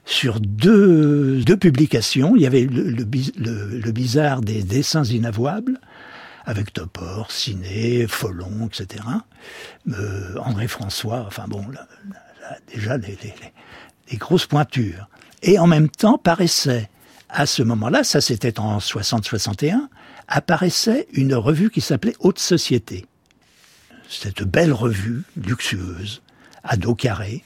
sur 0.05 0.39
deux, 0.39 1.41
deux 1.43 1.58
publications. 1.58 2.36
Il 2.36 2.41
y 2.41 2.48
avait 2.48 2.65
le, 2.65 2.91
le, 2.91 3.91
bizarre 3.91 4.41
des 4.41 4.63
dessins 4.63 5.03
inavouables, 5.03 5.79
avec 6.46 6.74
Topor, 6.74 7.31
Ciné, 7.31 8.08
Follon, 8.08 8.67
etc. 8.67 9.03
Euh, 9.89 10.36
André 10.38 10.67
François, 10.67 11.25
enfin 11.27 11.46
bon, 11.48 11.63
déjà 12.74 12.98
les, 12.98 14.18
grosses 14.18 14.48
pointures. 14.48 15.08
Et 15.41 15.60
en 15.60 15.68
même 15.68 15.89
temps 15.89 16.18
paraissait, 16.18 16.89
à 17.29 17.46
ce 17.46 17.63
moment-là, 17.63 18.03
ça 18.03 18.22
c'était 18.22 18.60
en 18.60 18.79
60-61, 18.79 19.88
apparaissait 20.27 21.08
une 21.13 21.36
revue 21.36 21.70
qui 21.70 21.82
s'appelait 21.82 22.15
Haute 22.20 22.39
Société. 22.39 23.06
Cette 24.10 24.44
belle 24.44 24.74
revue, 24.74 25.24
luxueuse, 25.38 26.22
à 26.63 26.75
dos 26.77 26.96
carré, 26.96 27.44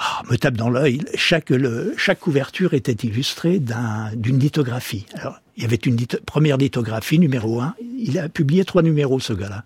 ah, 0.00 0.22
me 0.30 0.36
tape 0.36 0.54
dans 0.54 0.70
l'œil. 0.70 1.00
Chaque, 1.16 1.52
chaque 1.96 2.20
couverture 2.20 2.72
était 2.72 2.92
illustrée 2.92 3.58
d'une 3.58 4.38
lithographie. 4.38 5.06
Alors, 5.14 5.40
il 5.56 5.64
y 5.64 5.66
avait 5.66 5.74
une 5.76 5.96
première 6.24 6.56
lithographie, 6.56 7.18
numéro 7.18 7.60
un. 7.60 7.74
Il 7.98 8.16
a 8.20 8.28
publié 8.28 8.64
trois 8.64 8.82
numéros, 8.82 9.18
ce 9.18 9.32
gars-là. 9.32 9.64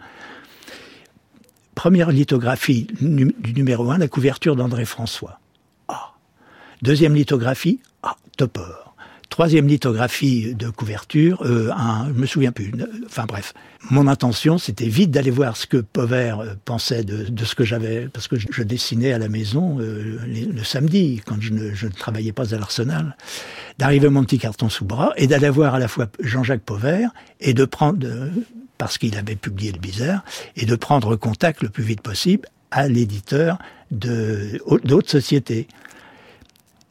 Première 1.75 2.11
lithographie 2.11 2.87
du 3.01 3.55
numéro 3.55 3.91
un, 3.91 3.99
la 3.99 4.09
couverture 4.09 4.57
d'André 4.57 4.85
François. 4.85 5.41
Ah. 5.89 6.13
Deuxième 6.83 7.15
lithographie, 7.15 7.81
ah, 8.03 8.17
Topor. 8.37 8.92
Troisième 9.33 9.67
lithographie 9.67 10.55
de 10.55 10.69
couverture, 10.69 11.41
euh, 11.47 11.71
un, 11.75 12.09
je 12.09 12.21
me 12.21 12.27
souviens 12.27 12.53
plus. 12.53 12.71
Enfin 13.07 13.25
bref, 13.27 13.55
mon 13.91 14.07
intention, 14.07 14.59
c'était 14.59 14.89
vite 14.89 15.11
d'aller 15.11 15.31
voir 15.31 15.57
ce 15.57 15.67
que 15.67 15.79
Pauvert 15.79 16.41
euh, 16.41 16.49
pensait 16.67 17.03
de, 17.03 17.43
ce 17.43 17.55
que 17.55 17.65
j'avais, 17.65 18.09
parce 18.09 18.29
que 18.29 18.37
je, 18.37 18.63
dessinais 18.63 19.11
à 19.15 19.19
la 19.19 19.31
maison 19.31 19.79
euh, 19.81 20.19
le, 20.27 20.65
samedi, 20.65 21.23
quand 21.25 21.41
je 21.41 21.55
ne, 21.55 21.89
travaillais 21.89 22.33
pas 22.33 22.55
à 22.55 22.59
l'Arsenal, 22.59 23.17
d'arriver 23.79 24.11
mon 24.11 24.23
petit 24.23 24.39
carton 24.39 24.69
sous 24.69 24.85
bras 24.85 25.15
et 25.17 25.27
d'aller 25.27 25.49
voir 25.49 25.77
à 25.77 25.79
la 25.79 25.89
fois 25.89 26.09
Jean-Jacques 26.21 26.61
Pauvert 26.61 27.09
et 27.41 27.55
de 27.55 27.65
prendre, 27.65 28.07
parce 28.77 28.99
qu'il 28.99 29.17
avait 29.17 29.37
publié 29.37 29.73
le 29.73 29.79
bizarre, 29.79 30.23
et 30.57 30.67
de 30.67 30.77
prendre 30.77 31.17
contact 31.17 31.63
le 31.63 31.71
plus 31.71 31.85
vite 31.85 32.03
possible 32.03 32.47
à 32.71 32.87
l'éditeur 32.87 33.57
d'autres 33.91 35.11
sociétés. 35.11 35.69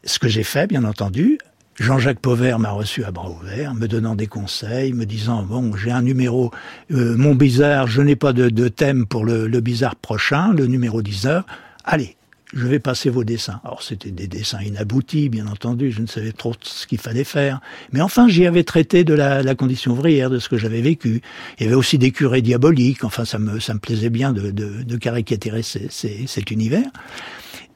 Ce 0.03 0.17
que 0.17 0.27
j'ai 0.27 0.43
fait, 0.43 0.65
bien 0.65 0.85
entendu, 0.85 1.37
Jean-Jacques 1.79 2.19
Pauvert 2.19 2.59
m'a 2.59 2.71
reçu 2.71 3.03
à 3.05 3.11
bras 3.11 3.29
ouverts, 3.29 3.73
me 3.73 3.87
donnant 3.87 4.15
des 4.15 4.27
conseils, 4.27 4.93
me 4.93 5.05
disant 5.05 5.43
bon, 5.43 5.75
j'ai 5.75 5.91
un 5.91 6.01
numéro, 6.01 6.51
euh, 6.91 7.15
mon 7.15 7.33
bizarre, 7.33 7.87
je 7.87 8.01
n'ai 8.01 8.15
pas 8.15 8.33
de, 8.33 8.67
thème 8.67 9.05
pour 9.05 9.25
le, 9.25 9.47
bizarre 9.61 9.95
prochain, 9.95 10.53
le 10.53 10.67
numéro 10.67 11.01
19. 11.01 11.45
Allez, 11.85 12.17
je 12.53 12.67
vais 12.67 12.79
passer 12.79 13.09
vos 13.09 13.23
dessins. 13.23 13.61
Alors 13.63 13.83
c'était 13.83 14.11
des 14.11 14.27
dessins 14.27 14.61
inaboutis, 14.61 15.29
bien 15.29 15.47
entendu, 15.47 15.91
je 15.91 16.01
ne 16.01 16.07
savais 16.07 16.33
trop 16.33 16.53
ce 16.61 16.85
qu'il 16.85 16.99
fallait 16.99 17.23
faire. 17.23 17.61
Mais 17.93 18.01
enfin, 18.01 18.27
j'y 18.27 18.45
avais 18.45 18.65
traité 18.65 19.05
de 19.05 19.13
la, 19.13 19.55
condition 19.55 19.93
ouvrière, 19.93 20.29
de 20.29 20.39
ce 20.39 20.49
que 20.49 20.57
j'avais 20.57 20.81
vécu. 20.81 21.21
Il 21.57 21.63
y 21.63 21.65
avait 21.67 21.75
aussi 21.75 21.97
des 21.97 22.11
curés 22.11 22.41
diaboliques, 22.41 23.05
enfin 23.05 23.23
ça 23.23 23.39
me, 23.39 23.57
plaisait 23.79 24.09
bien 24.09 24.33
de 24.33 24.97
caricaturer 24.97 25.63
cet 25.63 26.51
univers. 26.51 26.91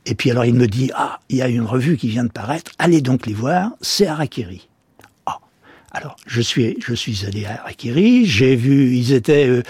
Et 0.05 0.15
puis 0.15 0.31
alors 0.31 0.45
il 0.45 0.53
me 0.53 0.67
dit, 0.67 0.91
ah, 0.95 1.19
il 1.29 1.37
y 1.37 1.41
a 1.41 1.47
une 1.47 1.63
revue 1.63 1.97
qui 1.97 2.07
vient 2.07 2.23
de 2.23 2.31
paraître, 2.31 2.71
allez 2.77 3.01
donc 3.01 3.25
les 3.25 3.33
voir, 3.33 3.71
c'est 3.81 4.05
Harakiri. 4.05 4.67
Ah, 5.25 5.39
alors 5.91 6.15
je 6.27 6.41
suis, 6.41 6.77
je 6.85 6.93
suis 6.93 7.25
allé 7.25 7.45
à 7.45 7.61
Harakiri, 7.61 8.25
j'ai 8.25 8.55
vu, 8.55 8.95
ils 8.95 9.13
étaient, 9.13 9.47
euh, 9.47 9.63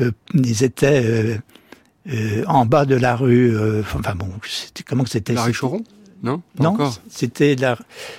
euh, 0.00 0.10
ils 0.34 0.64
étaient 0.64 1.38
euh, 2.08 2.44
en 2.46 2.66
bas 2.66 2.84
de 2.84 2.96
la 2.96 3.14
rue, 3.14 3.56
enfin 3.80 4.14
bon, 4.16 4.28
c'était 4.48 4.82
comment 4.82 5.06
c'était? 5.06 5.34
La 5.34 5.44
rue 5.44 5.52
Choron? 5.52 5.82
Non 6.22 6.42
Non, 6.58 6.76
c'était 7.10 7.56
la 7.56 7.76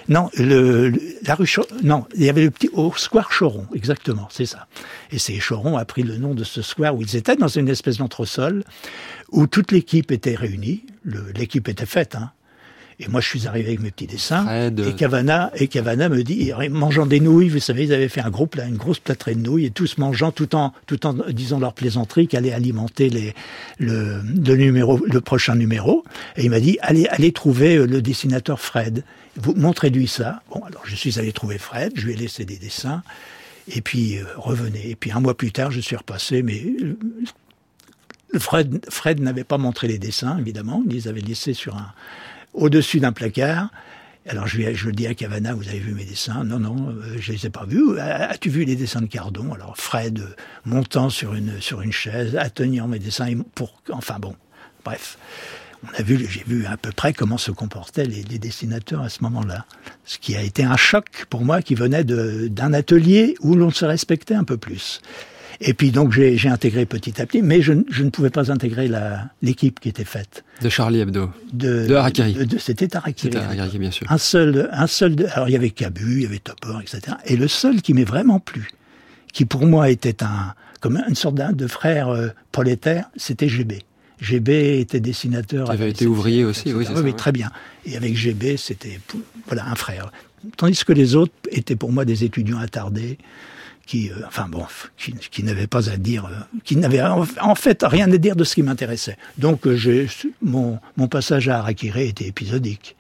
non 0.08 0.30
le, 0.38 0.93
la 1.23 1.36
rue 1.36 1.47
Choron, 1.47 1.67
non 1.84 2.06
il 2.15 2.23
y 2.23 2.30
avait 2.30 2.43
le 2.43 2.51
petit 2.51 2.69
au 2.71 2.93
square 2.95 3.27
Choron 3.27 3.65
exactement 3.73 4.27
c'est 4.32 4.45
ça. 4.45 4.67
Et 5.12 5.17
c'est 5.17 5.38
Choron 5.39 5.77
a 5.77 5.84
pris 5.84 6.03
le 6.03 6.17
nom 6.17 6.36
de 6.36 6.43
ce 6.43 6.62
square 6.62 6.95
où 6.95 7.01
ils 7.01 7.15
étaient 7.15 7.36
dans 7.36 7.47
une 7.47 7.67
espèce 7.67 7.97
d'entresol 7.97 8.63
où 9.32 9.48
toute 9.48 9.72
l'équipe 9.72 10.12
était 10.12 10.36
réunie 10.36 10.84
l'équipe 11.36 11.68
était 11.68 11.86
faite 11.86 12.16
hein. 12.16 12.32
Et 13.00 13.08
moi, 13.10 13.22
je 13.22 13.28
suis 13.28 13.48
arrivé 13.48 13.68
avec 13.68 13.80
mes 13.82 13.92
petits 13.92 14.08
dessins. 14.08 14.72
Et 14.72 14.96
Cavana, 14.96 15.52
et 15.56 15.68
Cavana 15.68 16.10
me 16.10 16.24
dit, 16.24 16.52
mangeant 16.72 17.06
des 17.06 17.20
nouilles, 17.20 17.50
vous 17.50 17.60
savez, 17.60 17.84
ils 17.84 17.94
avaient 17.94 18.10
fait 18.10 18.22
un 18.22 18.32
gros 18.32 18.48
plat, 18.48 18.66
une 18.66 18.78
grosse 18.78 18.98
plâtrée 18.98 19.36
de 19.36 19.40
nouilles, 19.40 19.66
et 19.66 19.70
tous 19.70 20.00
mangeant 20.00 20.32
tout 20.32 20.56
en, 20.56 20.74
tout 20.88 21.06
en 21.06 21.13
disant 21.13 21.60
leur 21.60 21.74
plaisanterie 21.74 22.28
qu'allait 22.28 22.54
alimenter 22.54 23.10
les, 23.10 23.36
le, 23.78 24.22
le 24.24 24.56
numéro, 24.56 25.00
le 25.06 25.22
prochain 25.22 25.54
numéro. 25.54 26.04
Et 26.38 26.46
il 26.46 26.50
m'a 26.50 26.60
dit, 26.60 26.80
allez, 26.82 27.06
allez 27.10 27.32
trouver 27.32 27.76
euh, 27.76 27.86
le 27.86 28.02
dessinateur 28.02 28.60
Fred. 28.60 29.04
Vous 29.36 29.54
montrez-lui 29.54 30.08
ça. 30.08 30.42
Bon, 30.50 30.62
alors 30.62 30.82
je 30.86 30.96
suis 30.96 31.20
allé 31.20 31.32
trouver 31.32 31.60
Fred, 31.60 31.92
je 31.96 32.08
lui 32.08 32.13
ai 32.13 32.18
laissé 32.18 32.46
des 32.46 32.58
dessins. 32.58 33.04
Et 33.76 33.82
puis, 33.82 34.18
euh, 34.18 34.24
revenez. 34.38 34.90
Et 34.90 34.96
puis, 34.96 35.12
un 35.12 35.20
mois 35.20 35.38
plus 35.38 35.52
tard, 35.52 35.70
je 35.70 35.82
suis 35.82 35.96
repassé, 35.96 36.42
mais 36.42 36.63
euh, 36.82 36.98
Fred, 38.38 38.86
Fred 38.90 39.20
n'avait 39.20 39.44
pas 39.44 39.58
montré 39.58 39.88
les 39.88 40.00
dessins, 40.00 40.38
évidemment. 40.38 40.84
Il 40.86 40.94
les 40.94 41.08
avait 41.08 41.22
laissés 41.22 41.54
sur 41.54 41.76
un, 41.76 41.94
au-dessus 42.54 43.00
d'un 43.00 43.13
placard. 43.13 43.70
Alors 44.30 44.46
je, 44.46 44.58
lui, 44.58 44.76
je 44.76 44.90
dis 44.90 45.08
à 45.08 45.13
Cavana, 45.13 45.54
vous 45.54 45.70
avez 45.70 45.80
vu 45.80 45.94
mes 45.94 46.04
dessins? 46.04 46.44
Non, 46.44 46.60
non, 46.60 46.90
euh, 46.90 47.16
je 47.18 47.32
les 47.32 47.46
ai 47.46 47.50
pas 47.50 47.66
vus. 47.66 47.98
As-tu 47.98 48.50
vu 48.50 48.66
les 48.66 48.76
dessins 48.76 49.00
de 49.00 49.06
Cardon? 49.06 49.54
Alors 49.54 49.78
Fred 49.78 50.20
euh, 50.20 50.36
montant 50.66 51.10
sur 51.10 51.34
une 51.34 51.62
sur 51.62 51.82
une 51.82 51.94
chaise, 51.94 52.36
atteignant 52.36 52.90
mes 52.90 53.00
dessins, 53.00 53.32
pour 53.56 53.82
enfin 53.90 54.20
bon, 54.20 54.36
bref, 54.84 55.18
on 55.86 55.98
a 55.98 56.04
vu, 56.04 56.28
j'ai 56.30 56.44
vu 56.46 56.66
à 56.66 56.76
peu 56.76 56.92
près 56.92 57.13
comment 57.13 57.38
se 57.38 57.52
comportaient 57.52 58.04
les, 58.04 58.24
les 58.24 58.38
dessinateurs 58.38 59.02
à 59.02 59.08
ce 59.08 59.24
moment-là. 59.24 59.66
Ce 60.04 60.18
qui 60.18 60.36
a 60.36 60.42
été 60.42 60.66
un 60.66 60.76
choc 60.76 61.26
pour 61.30 61.46
moi, 61.46 61.62
qui 61.62 61.76
venait 61.76 62.04
d'un 62.04 62.74
atelier 62.74 63.36
où 63.40 63.56
l'on 63.56 63.72
se 63.72 63.86
respectait 63.86 64.36
un 64.36 64.44
peu 64.44 64.58
plus. 64.58 65.00
Et 65.60 65.74
puis 65.74 65.91
donc 65.91 66.12
j'ai 66.12 66.50
intégré 66.50 66.86
petit 66.86 67.22
à 67.22 67.26
petit, 67.26 67.41
mais 67.41 67.62
je, 67.62 67.74
je 67.89 68.04
ne 68.04 68.10
pouvais 68.10 68.30
pas 68.30 68.52
intégrer 68.52 68.89
l'équipe 69.41 69.80
qui 69.80 69.89
était 69.89 70.04
faite. 70.04 70.43
De 70.62 70.70
Charlie 70.70 71.00
Hebdo. 71.00 71.32
De, 71.54 71.88
de 71.88 71.96
Harakiri. 71.96 72.48
C'était 72.60 72.96
Harakiri. 72.96 73.34
C'était 73.34 73.43
Harakiri, 73.43 73.80
bien 73.80 73.91
sûr. 73.91 74.12
Un 74.12 74.17
seul, 74.17 74.70
un 74.72 74.88
seul. 74.88 75.15
alors 75.34 75.50
il 75.50 75.54
y 75.54 75.56
avait 75.56 75.72
Cabu, 75.72 76.17
il 76.17 76.24
y 76.24 76.26
avait 76.26 76.39
Topor, 76.39 76.82
etc. 76.82 77.17
Et 77.26 77.36
le 77.36 77.48
seul 77.48 77.82
qui 77.82 77.93
m'est 77.93 78.04
vraiment 78.04 78.39
plu, 78.39 78.70
qui 79.34 79.46
pour 79.46 79.65
moi 79.65 79.89
était 79.89 80.24
un 80.24 80.54
comme 80.80 81.02
une 81.10 81.15
sorte 81.15 81.36
de 81.36 81.67
frère 81.67 82.10
euh, 82.10 82.28
prolétaire, 82.52 83.10
c'était 83.15 83.50
GB. 83.50 83.80
GB 84.22 84.80
était 84.80 85.00
dessinateur. 85.00 85.67
Il 85.70 85.74
avait 85.74 85.89
été 85.89 86.06
ouvrier 86.06 86.43
aussi, 86.43 86.74
oui, 86.74 86.86
oui, 87.04 87.13
très 87.15 87.32
bien. 87.32 87.52
Et 87.86 87.98
avec 87.98 88.15
GB, 88.15 88.58
c'était 88.58 89.00
voilà 89.48 89.67
un 89.67 89.76
frère. 89.76 90.12
Tandis 90.56 90.84
que 90.86 90.93
les 90.93 91.15
autres 91.15 91.34
étaient 91.52 91.76
pour 91.76 91.91
moi 91.91 92.06
des 92.06 92.24
étudiants 92.24 92.60
attardés 92.60 93.17
qui, 93.88 94.12
euh, 94.12 94.15
enfin 94.28 94.45
bon, 94.47 94.65
qui, 94.97 95.13
qui 95.32 95.43
n'avait 95.43 95.65
pas 95.65 95.89
à 95.89 95.97
dire, 95.97 96.26
euh, 96.26 96.36
qui 96.63 96.76
n'avait 96.76 97.02
en 97.02 97.56
fait 97.56 97.84
rien 97.84 98.12
à 98.12 98.17
dire 98.17 98.36
de 98.36 98.43
ce 98.43 98.54
qui 98.54 98.62
m'intéressait. 98.62 99.17
Donc 99.38 99.65
euh, 99.65 100.08
mon, 100.43 100.78
mon 100.97 101.08
passage 101.08 101.50
à 101.50 101.60
Harakiri 101.60 102.10
était 102.10 102.28
épisodique. 102.28 102.95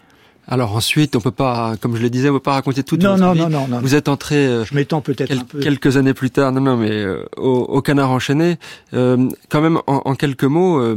Alors 0.49 0.73
ensuite, 0.77 1.17
on 1.17 1.19
peut 1.19 1.29
pas, 1.29 1.75
comme 1.81 1.97
je 1.97 2.01
le 2.01 2.09
disais, 2.09 2.29
on 2.29 2.33
peut 2.33 2.39
pas 2.39 2.53
raconter 2.53 2.81
toute 2.81 3.03
non, 3.03 3.17
non. 3.17 3.35
Non, 3.35 3.49
non, 3.49 3.67
non, 3.67 3.81
Vous 3.81 3.95
êtes 3.95 4.07
entré. 4.07 4.63
je 4.63 4.73
m'étends 4.73 5.01
peut-être 5.01 5.45
peu. 5.45 5.59
Quelques 5.59 5.97
années 5.97 6.13
plus 6.13 6.31
tard, 6.31 6.53
non, 6.53 6.61
non, 6.61 6.77
mais 6.77 7.05
au, 7.35 7.65
au, 7.65 7.81
Canard 7.81 8.11
enchaîné. 8.11 8.57
quand 8.93 9.61
même, 9.61 9.81
en, 9.87 10.01
en 10.05 10.15
quelques 10.15 10.45
mots, 10.45 10.95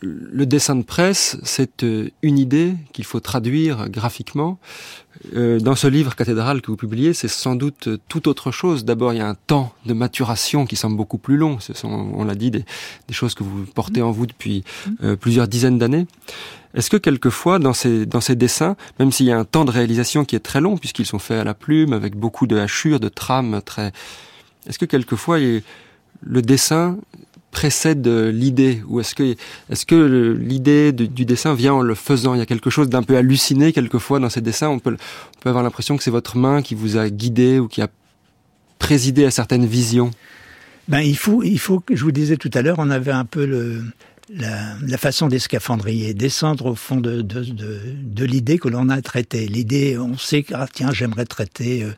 le 0.00 0.46
dessin 0.46 0.76
de 0.76 0.82
presse, 0.82 1.38
c'est 1.42 1.84
une 2.22 2.38
idée 2.38 2.74
qu'il 2.92 3.04
faut 3.04 3.20
traduire 3.20 3.88
graphiquement. 3.88 4.58
Euh, 5.34 5.58
dans 5.58 5.74
ce 5.74 5.88
livre 5.88 6.14
cathédrale 6.14 6.62
que 6.62 6.70
vous 6.70 6.76
publiez, 6.76 7.12
c'est 7.12 7.28
sans 7.28 7.56
doute 7.56 7.88
tout 8.08 8.28
autre 8.28 8.52
chose. 8.52 8.84
D'abord, 8.84 9.12
il 9.12 9.18
y 9.18 9.20
a 9.20 9.28
un 9.28 9.34
temps 9.34 9.72
de 9.86 9.92
maturation 9.92 10.66
qui 10.66 10.76
semble 10.76 10.96
beaucoup 10.96 11.18
plus 11.18 11.36
long. 11.36 11.58
Ce 11.58 11.74
sont, 11.74 11.88
on 12.14 12.24
l'a 12.24 12.36
dit, 12.36 12.52
des, 12.52 12.64
choses 13.10 13.34
que 13.34 13.42
vous 13.42 13.64
portez 13.74 14.00
en 14.00 14.12
vous 14.12 14.26
depuis 14.26 14.62
euh, 15.02 15.16
plusieurs 15.16 15.48
dizaines 15.48 15.78
d'années. 15.78 16.06
Est-ce 16.74 16.90
que 16.90 16.96
quelquefois, 16.96 17.58
dans 17.58 17.72
ces, 17.72 18.06
dans 18.06 18.20
ces 18.20 18.36
dessins, 18.36 18.76
même 19.00 19.10
s'il 19.10 19.26
y 19.26 19.32
a 19.32 19.38
un 19.38 19.44
temps 19.44 19.64
de 19.64 19.72
réalisation 19.72 20.24
qui 20.24 20.36
est 20.36 20.40
très 20.40 20.60
long, 20.60 20.76
puisqu'ils 20.76 21.06
sont 21.06 21.18
faits 21.18 21.40
à 21.40 21.44
la 21.44 21.54
plume, 21.54 21.92
avec 21.92 22.14
beaucoup 22.14 22.46
de 22.46 22.56
hachures, 22.56 23.00
de 23.00 23.08
trames 23.08 23.60
très... 23.64 23.92
Est-ce 24.68 24.78
que 24.78 24.84
quelquefois, 24.84 25.38
le 25.38 26.42
dessin 26.42 26.98
précède 27.50 28.06
l'idée 28.06 28.82
ou 28.86 29.00
est-ce 29.00 29.14
que 29.14 29.34
est-ce 29.70 29.86
que 29.86 30.36
l'idée 30.38 30.92
du 30.92 31.24
dessin 31.24 31.54
vient 31.54 31.74
en 31.74 31.80
le 31.80 31.94
faisant? 31.94 32.34
Il 32.34 32.38
y 32.38 32.42
a 32.42 32.46
quelque 32.46 32.70
chose 32.70 32.88
d'un 32.88 33.02
peu 33.02 33.16
halluciné 33.16 33.72
quelquefois 33.72 34.20
dans 34.20 34.28
ces 34.28 34.40
dessins. 34.40 34.68
On 34.68 34.78
peut 34.78 34.96
on 35.36 35.40
peut 35.40 35.48
avoir 35.48 35.64
l'impression 35.64 35.96
que 35.96 36.02
c'est 36.02 36.10
votre 36.10 36.36
main 36.36 36.62
qui 36.62 36.74
vous 36.74 36.96
a 36.96 37.08
guidé 37.08 37.58
ou 37.58 37.68
qui 37.68 37.80
a 37.82 37.88
présider 38.78 39.24
à 39.24 39.30
certaines 39.30 39.66
visions 39.66 40.10
Ben 40.88 41.00
il 41.00 41.16
faut, 41.16 41.42
il 41.42 41.58
faut 41.58 41.82
je 41.90 42.02
vous 42.02 42.12
disais 42.12 42.36
tout 42.36 42.50
à 42.54 42.62
l'heure, 42.62 42.76
on 42.78 42.90
avait 42.90 43.12
un 43.12 43.24
peu 43.24 43.44
le, 43.44 43.82
la, 44.30 44.98
façon 44.98 45.28
des 45.28 45.38
scaphandriers, 45.38 46.14
descendre 46.14 46.66
au 46.66 46.74
fond 46.74 46.96
de, 46.96 47.22
de, 47.22 47.44
de, 47.44 48.24
l'idée 48.24 48.58
que 48.58 48.68
l'on 48.68 48.88
a 48.88 49.00
traitée. 49.02 49.46
L'idée, 49.46 49.98
on 49.98 50.16
sait 50.16 50.42
que, 50.42 50.54
ah, 50.54 50.66
tiens, 50.72 50.92
j'aimerais 50.92 51.24
traiter 51.24 51.82
euh, 51.82 51.92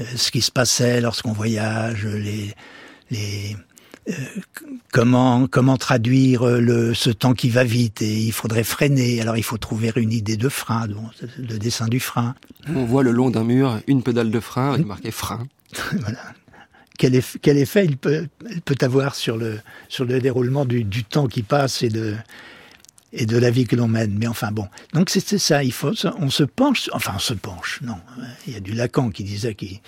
euh, 0.00 0.04
ce 0.16 0.30
qui 0.30 0.40
se 0.40 0.50
passait 0.50 1.00
lorsqu'on 1.00 1.32
voyage, 1.32 2.06
les, 2.06 2.54
les, 3.10 3.54
euh, 3.54 3.58
comment 4.92 5.46
comment 5.46 5.76
traduire 5.76 6.44
le 6.44 6.94
ce 6.94 7.10
temps 7.10 7.34
qui 7.34 7.50
va 7.50 7.64
vite 7.64 8.02
et 8.02 8.16
il 8.18 8.32
faudrait 8.32 8.64
freiner. 8.64 9.20
Alors 9.20 9.36
il 9.36 9.42
faut 9.42 9.58
trouver 9.58 9.92
une 9.96 10.12
idée 10.12 10.36
de 10.36 10.48
frein, 10.48 10.86
le 11.38 11.58
dessin 11.58 11.88
du 11.88 12.00
frein. 12.00 12.34
On 12.68 12.84
voit 12.84 13.02
le 13.02 13.10
long 13.10 13.30
d'un 13.30 13.44
mur 13.44 13.80
une 13.86 14.02
pédale 14.02 14.30
de 14.30 14.40
frein 14.40 14.74
avec 14.74 14.86
marqué 14.86 15.10
frein. 15.10 15.46
voilà 16.00 16.18
quel, 16.98 17.14
effet, 17.14 17.38
quel 17.40 17.56
effet 17.56 17.86
il 17.86 17.96
peut, 17.96 18.26
il 18.50 18.60
peut 18.60 18.76
avoir 18.82 19.14
sur 19.14 19.38
le, 19.38 19.60
sur 19.88 20.04
le 20.04 20.20
déroulement 20.20 20.66
du, 20.66 20.84
du 20.84 21.04
temps 21.04 21.28
qui 21.28 21.42
passe 21.42 21.82
et 21.82 21.88
de, 21.88 22.16
et 23.12 23.24
de 23.24 23.38
la 23.38 23.50
vie 23.50 23.66
que 23.66 23.76
l'on 23.76 23.88
mène. 23.88 24.16
Mais 24.18 24.26
enfin 24.26 24.50
bon, 24.50 24.68
donc 24.92 25.08
c'est 25.08 25.38
ça, 25.38 25.64
il 25.64 25.72
faut, 25.72 25.92
on 26.18 26.28
se 26.28 26.42
penche, 26.42 26.90
enfin 26.92 27.12
on 27.16 27.20
se 27.20 27.34
penche, 27.34 27.80
non, 27.82 27.96
il 28.46 28.52
y 28.52 28.56
a 28.56 28.60
du 28.60 28.72
Lacan 28.72 29.10
qui 29.10 29.24
disait 29.24 29.54
qu'il 29.54 29.80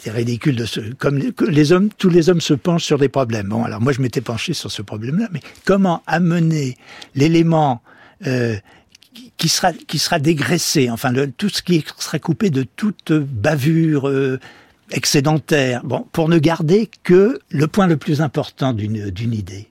était 0.00 0.10
ridicule 0.10 0.56
de 0.56 0.64
se, 0.64 0.80
comme 0.94 1.18
les 1.18 1.72
hommes, 1.72 1.90
tous 1.96 2.08
les 2.08 2.28
hommes 2.28 2.40
se 2.40 2.54
penchent 2.54 2.84
sur 2.84 2.98
des 2.98 3.08
problèmes. 3.08 3.48
Bon, 3.48 3.64
alors 3.64 3.80
moi 3.80 3.92
je 3.92 4.00
m'étais 4.00 4.20
penché 4.20 4.54
sur 4.54 4.70
ce 4.70 4.82
problème-là, 4.82 5.28
mais 5.30 5.40
comment 5.64 6.02
amener 6.06 6.76
l'élément 7.14 7.82
euh, 8.26 8.56
qui 9.36 9.48
sera 9.48 9.72
qui 9.72 10.00
dégraissé, 10.20 10.90
enfin 10.90 11.12
tout 11.36 11.48
ce 11.48 11.62
qui 11.62 11.84
sera 11.98 12.18
coupé 12.18 12.50
de 12.50 12.62
toute 12.62 13.12
bavure, 13.12 14.08
euh, 14.08 14.38
excédentaire, 14.90 15.82
pour 16.12 16.28
ne 16.28 16.38
garder 16.38 16.90
que 17.02 17.40
le 17.48 17.66
point 17.66 17.86
le 17.86 17.96
plus 17.96 18.22
important 18.22 18.72
d'une 18.72 19.32
idée. 19.32 19.68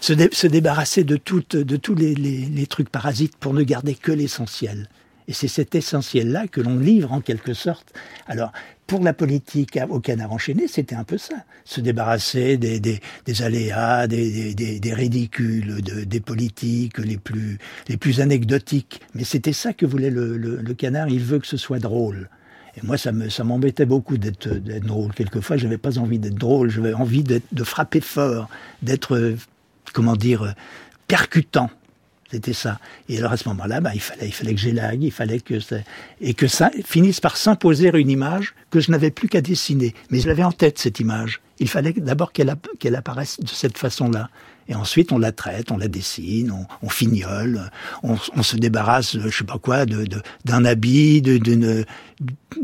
Se, 0.00 0.14
dé, 0.14 0.30
se, 0.32 0.46
débarrasser 0.46 1.04
de, 1.04 1.16
toutes, 1.16 1.56
tous 1.82 1.94
les, 1.94 2.66
trucs 2.66 2.88
parasites 2.88 3.36
pour 3.36 3.52
ne 3.52 3.62
garder 3.62 3.94
que 3.94 4.12
l'essentiel. 4.12 4.88
Et 5.28 5.32
c'est 5.32 5.48
cet 5.48 5.74
essentiel-là 5.74 6.48
que 6.48 6.60
l'on 6.60 6.78
livre 6.78 7.12
en 7.12 7.20
quelque 7.20 7.54
sorte. 7.54 7.92
Alors, 8.26 8.52
pour 8.90 9.04
la 9.04 9.12
politique 9.12 9.78
au 9.88 10.00
canard 10.00 10.32
enchaîné, 10.32 10.66
c'était 10.66 10.96
un 10.96 11.04
peu 11.04 11.16
ça. 11.16 11.36
Se 11.64 11.80
débarrasser 11.80 12.56
des, 12.56 12.80
des, 12.80 12.98
des 13.24 13.42
aléas, 13.42 14.08
des, 14.08 14.52
des 14.54 14.94
ridicules, 14.94 15.80
de, 15.80 16.02
des 16.02 16.18
politiques 16.18 16.98
les 16.98 17.16
plus, 17.16 17.58
les 17.88 17.96
plus 17.96 18.20
anecdotiques. 18.20 19.00
Mais 19.14 19.22
c'était 19.22 19.52
ça 19.52 19.72
que 19.72 19.86
voulait 19.86 20.10
le, 20.10 20.36
le, 20.36 20.74
canard. 20.74 21.08
Il 21.08 21.20
veut 21.20 21.38
que 21.38 21.46
ce 21.46 21.56
soit 21.56 21.78
drôle. 21.78 22.28
Et 22.76 22.84
moi, 22.84 22.98
ça 22.98 23.12
me, 23.12 23.28
ça 23.28 23.44
m'embêtait 23.44 23.86
beaucoup 23.86 24.18
d'être, 24.18 24.48
drôle. 24.80 25.12
Quelquefois, 25.14 25.56
j'avais 25.56 25.78
pas 25.78 25.98
envie 25.98 26.18
d'être 26.18 26.34
drôle. 26.34 26.70
J'avais 26.70 26.92
envie 26.92 27.22
de 27.22 27.64
frapper 27.64 28.00
fort, 28.00 28.48
d'être, 28.82 29.36
comment 29.92 30.16
dire, 30.16 30.54
percutant. 31.06 31.70
C'était 32.30 32.52
ça. 32.52 32.78
Et 33.08 33.18
alors 33.18 33.32
à 33.32 33.36
ce 33.36 33.48
moment-là, 33.48 33.80
bah, 33.80 33.90
il 33.94 34.00
fallait, 34.00 34.28
il 34.28 34.32
fallait 34.32 34.54
que 34.54 34.60
j'élague, 34.60 35.02
il 35.02 35.10
fallait 35.10 35.40
que 35.40 35.58
ça, 35.58 35.76
et 36.20 36.34
que 36.34 36.46
ça 36.46 36.70
finisse 36.84 37.20
par 37.20 37.36
s'imposer 37.36 37.90
une 37.92 38.10
image 38.10 38.54
que 38.70 38.78
je 38.78 38.92
n'avais 38.92 39.10
plus 39.10 39.28
qu'à 39.28 39.40
dessiner. 39.40 39.94
Mais 40.10 40.20
je 40.20 40.28
l'avais 40.28 40.44
en 40.44 40.52
tête 40.52 40.78
cette 40.78 41.00
image. 41.00 41.40
Il 41.58 41.68
fallait 41.68 41.92
d'abord 41.92 42.32
qu'elle, 42.32 42.54
qu'elle 42.78 42.94
apparaisse 42.94 43.40
de 43.40 43.48
cette 43.48 43.76
façon-là. 43.76 44.30
Et 44.68 44.76
ensuite, 44.76 45.10
on 45.10 45.18
la 45.18 45.32
traite, 45.32 45.72
on 45.72 45.76
la 45.76 45.88
dessine, 45.88 46.52
on, 46.52 46.66
on 46.82 46.88
fignole, 46.88 47.70
on, 48.04 48.16
se 48.16 48.56
débarrasse, 48.56 49.18
je 49.18 49.28
sais 49.28 49.42
pas 49.42 49.58
quoi, 49.58 49.84
de, 49.84 50.04
de, 50.04 50.22
d'un 50.44 50.64
habit, 50.64 51.22
de, 51.22 51.38
d'une, 51.38 51.84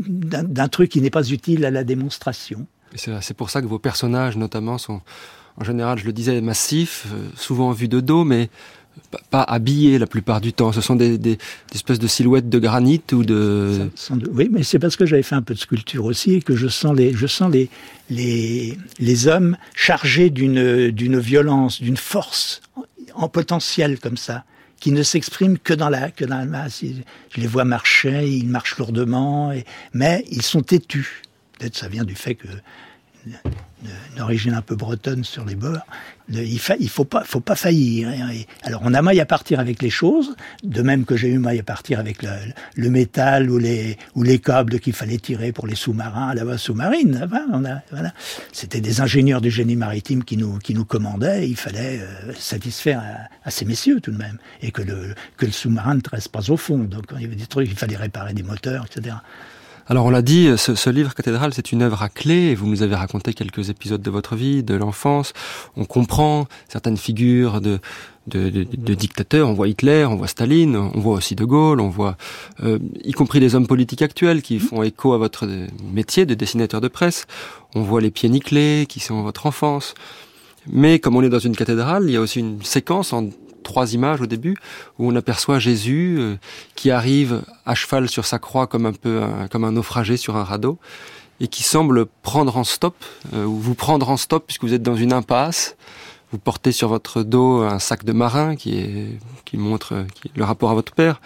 d'un, 0.07 0.67
truc 0.69 0.89
qui 0.91 1.01
n'est 1.01 1.09
pas 1.09 1.27
utile 1.29 1.65
à 1.65 1.71
la 1.71 1.83
démonstration. 1.83 2.65
C'est, 2.95 3.11
c'est 3.21 3.33
pour 3.33 3.49
ça 3.49 3.61
que 3.61 3.67
vos 3.67 3.79
personnages, 3.79 4.37
notamment, 4.37 4.77
sont 4.77 5.01
en 5.59 5.63
général, 5.63 5.97
je 5.97 6.05
le 6.05 6.13
disais, 6.13 6.39
massifs, 6.39 7.07
souvent 7.35 7.71
vus 7.71 7.87
de 7.87 7.99
dos, 7.99 8.23
mais 8.23 8.49
pas 9.29 9.43
habillés 9.43 9.97
la 9.99 10.07
plupart 10.07 10.41
du 10.41 10.53
temps. 10.53 10.71
Ce 10.71 10.81
sont 10.81 10.95
des, 10.95 11.37
espèces 11.73 11.99
de 11.99 12.07
silhouettes 12.07 12.49
de 12.49 12.59
granit 12.59 13.01
ou 13.11 13.23
de. 13.23 13.89
Oui, 14.33 14.49
mais 14.51 14.63
c'est 14.63 14.79
parce 14.79 14.95
que 14.95 15.05
j'avais 15.05 15.23
fait 15.23 15.35
un 15.35 15.41
peu 15.41 15.53
de 15.53 15.59
sculpture 15.59 16.05
aussi 16.05 16.35
et 16.35 16.41
que 16.41 16.55
je 16.55 16.67
sens 16.67 16.95
les, 16.95 17.13
je 17.13 17.27
sens 17.27 17.51
les, 17.51 17.69
les, 18.09 18.77
les 18.99 19.27
hommes 19.27 19.57
chargés 19.75 20.29
d'une, 20.29 20.91
d'une 20.91 21.19
violence, 21.19 21.81
d'une 21.81 21.97
force 21.97 22.61
en 23.13 23.29
potentiel 23.29 23.99
comme 23.99 24.17
ça, 24.17 24.43
qui 24.79 24.91
ne 24.91 25.03
s'expriment 25.03 25.57
que 25.57 25.73
dans 25.73 25.89
la, 25.89 26.11
que 26.11 26.25
dans 26.25 26.37
la 26.37 26.45
masse. 26.45 26.83
Je 26.83 27.41
les 27.41 27.47
vois 27.47 27.65
marcher, 27.65 28.27
ils 28.27 28.47
marchent 28.47 28.77
lourdement, 28.77 29.53
mais 29.93 30.23
ils 30.29 30.43
sont 30.43 30.61
têtus. 30.61 31.23
Peut-être 31.57 31.75
ça 31.75 31.87
vient 31.87 32.03
du 32.03 32.15
fait 32.15 32.35
que 32.35 32.47
d'origine 34.15 34.53
un 34.53 34.61
peu 34.61 34.75
bretonne 34.75 35.23
sur 35.23 35.45
les 35.45 35.55
bords. 35.55 35.85
Il, 36.29 36.59
fa, 36.59 36.75
il 36.79 36.89
faut 36.89 37.05
pas, 37.05 37.23
faut 37.23 37.39
pas 37.39 37.55
faillir. 37.55 38.09
Alors 38.63 38.81
on 38.83 38.93
a 38.93 39.01
maille 39.01 39.21
à 39.21 39.25
partir 39.25 39.59
avec 39.59 39.81
les 39.81 39.89
choses, 39.89 40.35
de 40.63 40.81
même 40.81 41.05
que 41.05 41.15
j'ai 41.15 41.29
eu 41.29 41.37
maille 41.37 41.59
à 41.59 41.63
partir 41.63 41.99
avec 41.99 42.21
le, 42.21 42.29
le, 42.75 42.89
métal 42.89 43.49
ou 43.49 43.57
les 43.57 43.97
ou 44.15 44.23
les 44.23 44.39
câbles 44.39 44.79
qu'il 44.81 44.91
fallait 44.91 45.19
tirer 45.19 45.53
pour 45.53 45.67
les 45.67 45.75
sous-marins 45.75 46.33
la 46.33 46.43
base 46.43 46.61
sous-marine. 46.61 47.29
Voilà. 47.91 48.13
C'était 48.51 48.81
des 48.81 48.99
ingénieurs 48.99 49.39
du 49.39 49.51
génie 49.51 49.77
maritime 49.77 50.23
qui 50.23 50.35
nous 50.35 50.57
qui 50.57 50.73
nous 50.73 50.85
commandaient. 50.85 51.47
Il 51.47 51.55
fallait 51.55 52.01
euh, 52.01 52.33
satisfaire 52.37 52.99
à, 52.99 53.47
à, 53.47 53.51
ces 53.51 53.63
messieurs 53.63 54.01
tout 54.01 54.11
de 54.11 54.17
même, 54.17 54.37
et 54.61 54.71
que 54.71 54.81
le 54.81 55.15
que 55.37 55.45
le 55.45 55.53
sous-marin 55.53 55.95
ne 55.95 56.01
reste 56.11 56.29
pas 56.29 56.51
au 56.51 56.57
fond. 56.57 56.79
Donc 56.79 57.05
il 57.15 57.21
y 57.21 57.25
avait 57.25 57.35
des 57.35 57.47
trucs, 57.47 57.69
il 57.69 57.77
fallait 57.77 57.95
réparer 57.95 58.33
des 58.33 58.43
moteurs, 58.43 58.85
etc. 58.85 59.15
Alors 59.89 60.05
on 60.05 60.09
l'a 60.09 60.21
dit, 60.21 60.49
ce, 60.57 60.89
livre 60.89 61.13
cathédrale, 61.13 61.53
c'est 61.53 61.71
une 61.71 61.81
œuvre 61.81 62.03
à 62.03 62.09
clé. 62.09 62.55
Vous 62.55 62.67
nous 62.67 62.83
avez 62.83 62.95
raconté 62.95 63.33
quelques 63.33 63.69
épisodes 63.69 64.01
de 64.01 64.09
votre 64.09 64.35
vie, 64.35 64.61
de 64.61 64.75
l'enfance. 64.75 65.31
On 65.77 65.85
comprend 65.85 66.47
certaines 66.67 66.97
figures 66.97 67.61
de, 67.61 67.79
de, 68.27 68.93
dictateurs. 68.93 69.47
On 69.47 69.53
voit 69.53 69.69
Hitler, 69.69 70.05
on 70.05 70.17
voit 70.17 70.27
Staline, 70.27 70.75
on 70.75 70.99
voit 70.99 71.15
aussi 71.15 71.35
De 71.35 71.45
Gaulle, 71.45 71.79
on 71.79 71.87
voit 71.87 72.17
euh, 72.63 72.79
y 73.05 73.13
compris 73.13 73.39
des 73.39 73.55
hommes 73.55 73.67
politiques 73.67 74.01
actuels 74.01 74.41
qui 74.41 74.59
font 74.59 74.83
écho 74.83 75.13
à 75.13 75.17
votre 75.17 75.47
métier 75.93 76.25
de 76.25 76.33
dessinateur 76.33 76.81
de 76.81 76.89
presse. 76.89 77.25
On 77.73 77.81
voit 77.81 78.01
les 78.01 78.11
pieds 78.11 78.27
nickelés 78.27 78.87
qui 78.89 78.99
sont 78.99 79.21
votre 79.21 79.45
enfance. 79.45 79.93
Mais 80.69 80.99
comme 80.99 81.15
on 81.15 81.21
est 81.21 81.29
dans 81.29 81.39
une 81.39 81.55
cathédrale, 81.55 82.03
il 82.07 82.11
y 82.11 82.17
a 82.17 82.21
aussi 82.21 82.41
une 82.41 82.61
séquence 82.61 83.13
en 83.13 83.29
trois 83.67 83.93
images 83.93 84.21
au 84.21 84.25
début 84.25 84.55
où 84.97 85.11
on 85.11 85.15
aperçoit 85.15 85.59
Jésus 85.59 86.15
euh, 86.17 86.35
qui 86.75 86.89
arrive 86.89 87.41
à 87.65 87.75
cheval 87.75 88.09
sur 88.09 88.25
sa 88.25 88.39
croix 88.39 88.65
comme 88.65 88.85
un 88.85 88.93
peu 88.93 89.21
comme 89.51 89.63
un 89.65 89.73
naufragé 89.73 90.17
sur 90.17 90.35
un 90.35 90.43
radeau 90.43 90.79
et 91.39 91.47
qui 91.47 91.63
semble 91.63 92.05
prendre 92.05 92.57
en 92.57 92.63
stop 92.63 92.95
euh, 93.33 93.45
ou 93.45 93.57
vous 93.57 93.75
prendre 93.75 94.09
en 94.09 94.17
stop 94.17 94.45
puisque 94.47 94.63
vous 94.63 94.73
êtes 94.73 94.83
dans 94.83 94.95
une 94.95 95.13
impasse. 95.13 95.75
Vous 96.31 96.39
portez 96.39 96.71
sur 96.71 96.89
votre 96.89 97.23
dos 97.23 97.61
un 97.61 97.79
sac 97.79 98.03
de 98.03 98.11
marin 98.11 98.55
qui 98.55 98.79
est 98.79 99.19
qui 99.45 99.57
montre 99.57 99.93
est 99.93 100.37
le 100.37 100.43
rapport 100.43 100.71
à 100.71 100.73
votre 100.73 100.93
père. 100.93 101.21